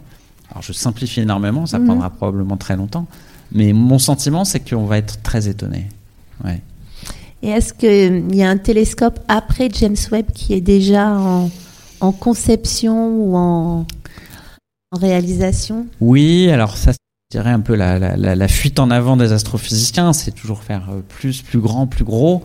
[0.51, 1.85] Alors je simplifie énormément, ça Mhm.
[1.87, 3.07] prendra probablement très longtemps.
[3.51, 5.87] Mais mon sentiment, c'est qu'on va être très étonné.
[6.43, 6.61] Ouais.
[7.43, 11.49] Et est-ce qu'il y a un télescope après James Webb qui est déjà en,
[11.99, 13.85] en conception ou en,
[14.91, 15.85] en réalisation?
[16.01, 16.97] Oui, alors ça, je
[17.37, 20.89] dirais un peu la, la- la- la fuite en avant des astrophysiciens, c'est toujours faire
[20.91, 22.43] euh, plus, plus grand, plus gros.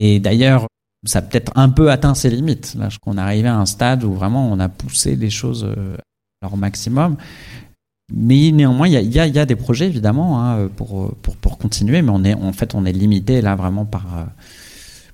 [0.00, 0.66] Et d'ailleurs,
[1.06, 2.74] ça a peut-être un peu atteint ses limites.
[2.78, 5.96] Là, qu'on est arrivé à un stade où vraiment on a poussé les choses euh,
[6.42, 7.16] leur maximum.
[8.14, 12.24] Mais néanmoins, il y a, des projets évidemment hein, pour, pour, pour continuer, mais on
[12.24, 14.24] est, en fait, on est limité là vraiment par, euh,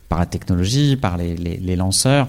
[0.09, 2.29] par la technologie, par les, les, lanceurs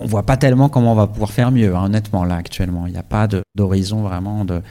[0.00, 2.86] on voit pas tellement comment on va pouvoir faire mieux, hein, honnêtement, là, actuellement.
[2.86, 4.62] Il n'y a pas d'horizon vraiment de,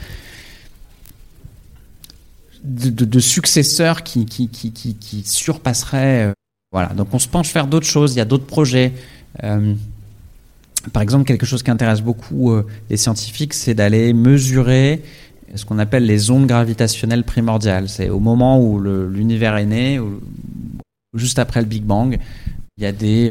[2.64, 6.28] de, successeurs qui, qui, qui, qui, surpasseraient.
[6.28, 6.32] euh,
[6.72, 6.88] voilà.
[6.94, 8.14] Donc, on se penche faire d'autres choses.
[8.14, 8.94] Il y a d'autres projets.
[9.44, 9.74] Euh,
[10.92, 15.02] par exemple, quelque chose qui intéresse beaucoup euh, les scientifiques, c'est d'aller mesurer
[15.54, 17.88] ce qu'on appelle les ondes gravitationnelles primordiales.
[17.88, 20.20] C'est au moment où l'univers est né, ou-
[21.16, 22.18] juste après le Big Bang,
[22.76, 23.30] il y a des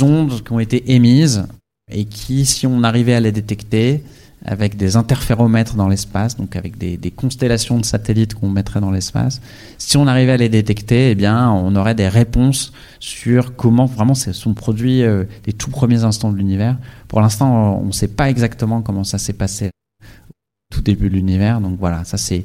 [0.00, 1.46] ondes qui ont été émises
[1.92, 4.02] et qui, si on arrivait à les détecter
[4.46, 9.40] avec des interféromètres dans l'espace, donc avec des, constellations de satellites qu'on mettrait dans l'espace,
[9.78, 14.14] si on arrivait à les détecter, eh bien, on aurait des réponses sur comment vraiment
[14.14, 16.76] se sont produits euh, les tout premiers instants de l'univers.
[17.08, 19.70] Pour l'instant, on ne sait pas exactement comment ça s'est passé
[20.00, 21.60] au tout début de l'univers.
[21.60, 22.44] Donc voilà, ça c'est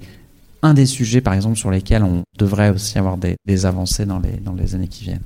[0.63, 4.75] un des sujets, par exemple, sur lesquels on devrait aussi avoir des, avancées dans les
[4.75, 5.21] années qui viennent.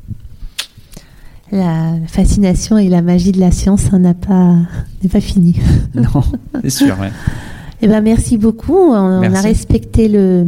[1.52, 4.56] La fascination et la magie de la science, ça n'a pas,
[5.04, 5.56] n'est pas fini.
[5.94, 6.24] Non,
[6.62, 7.12] c'est sûr, ouais.
[7.82, 8.74] Eh ben, merci beaucoup.
[8.74, 10.48] On, on a respecté le,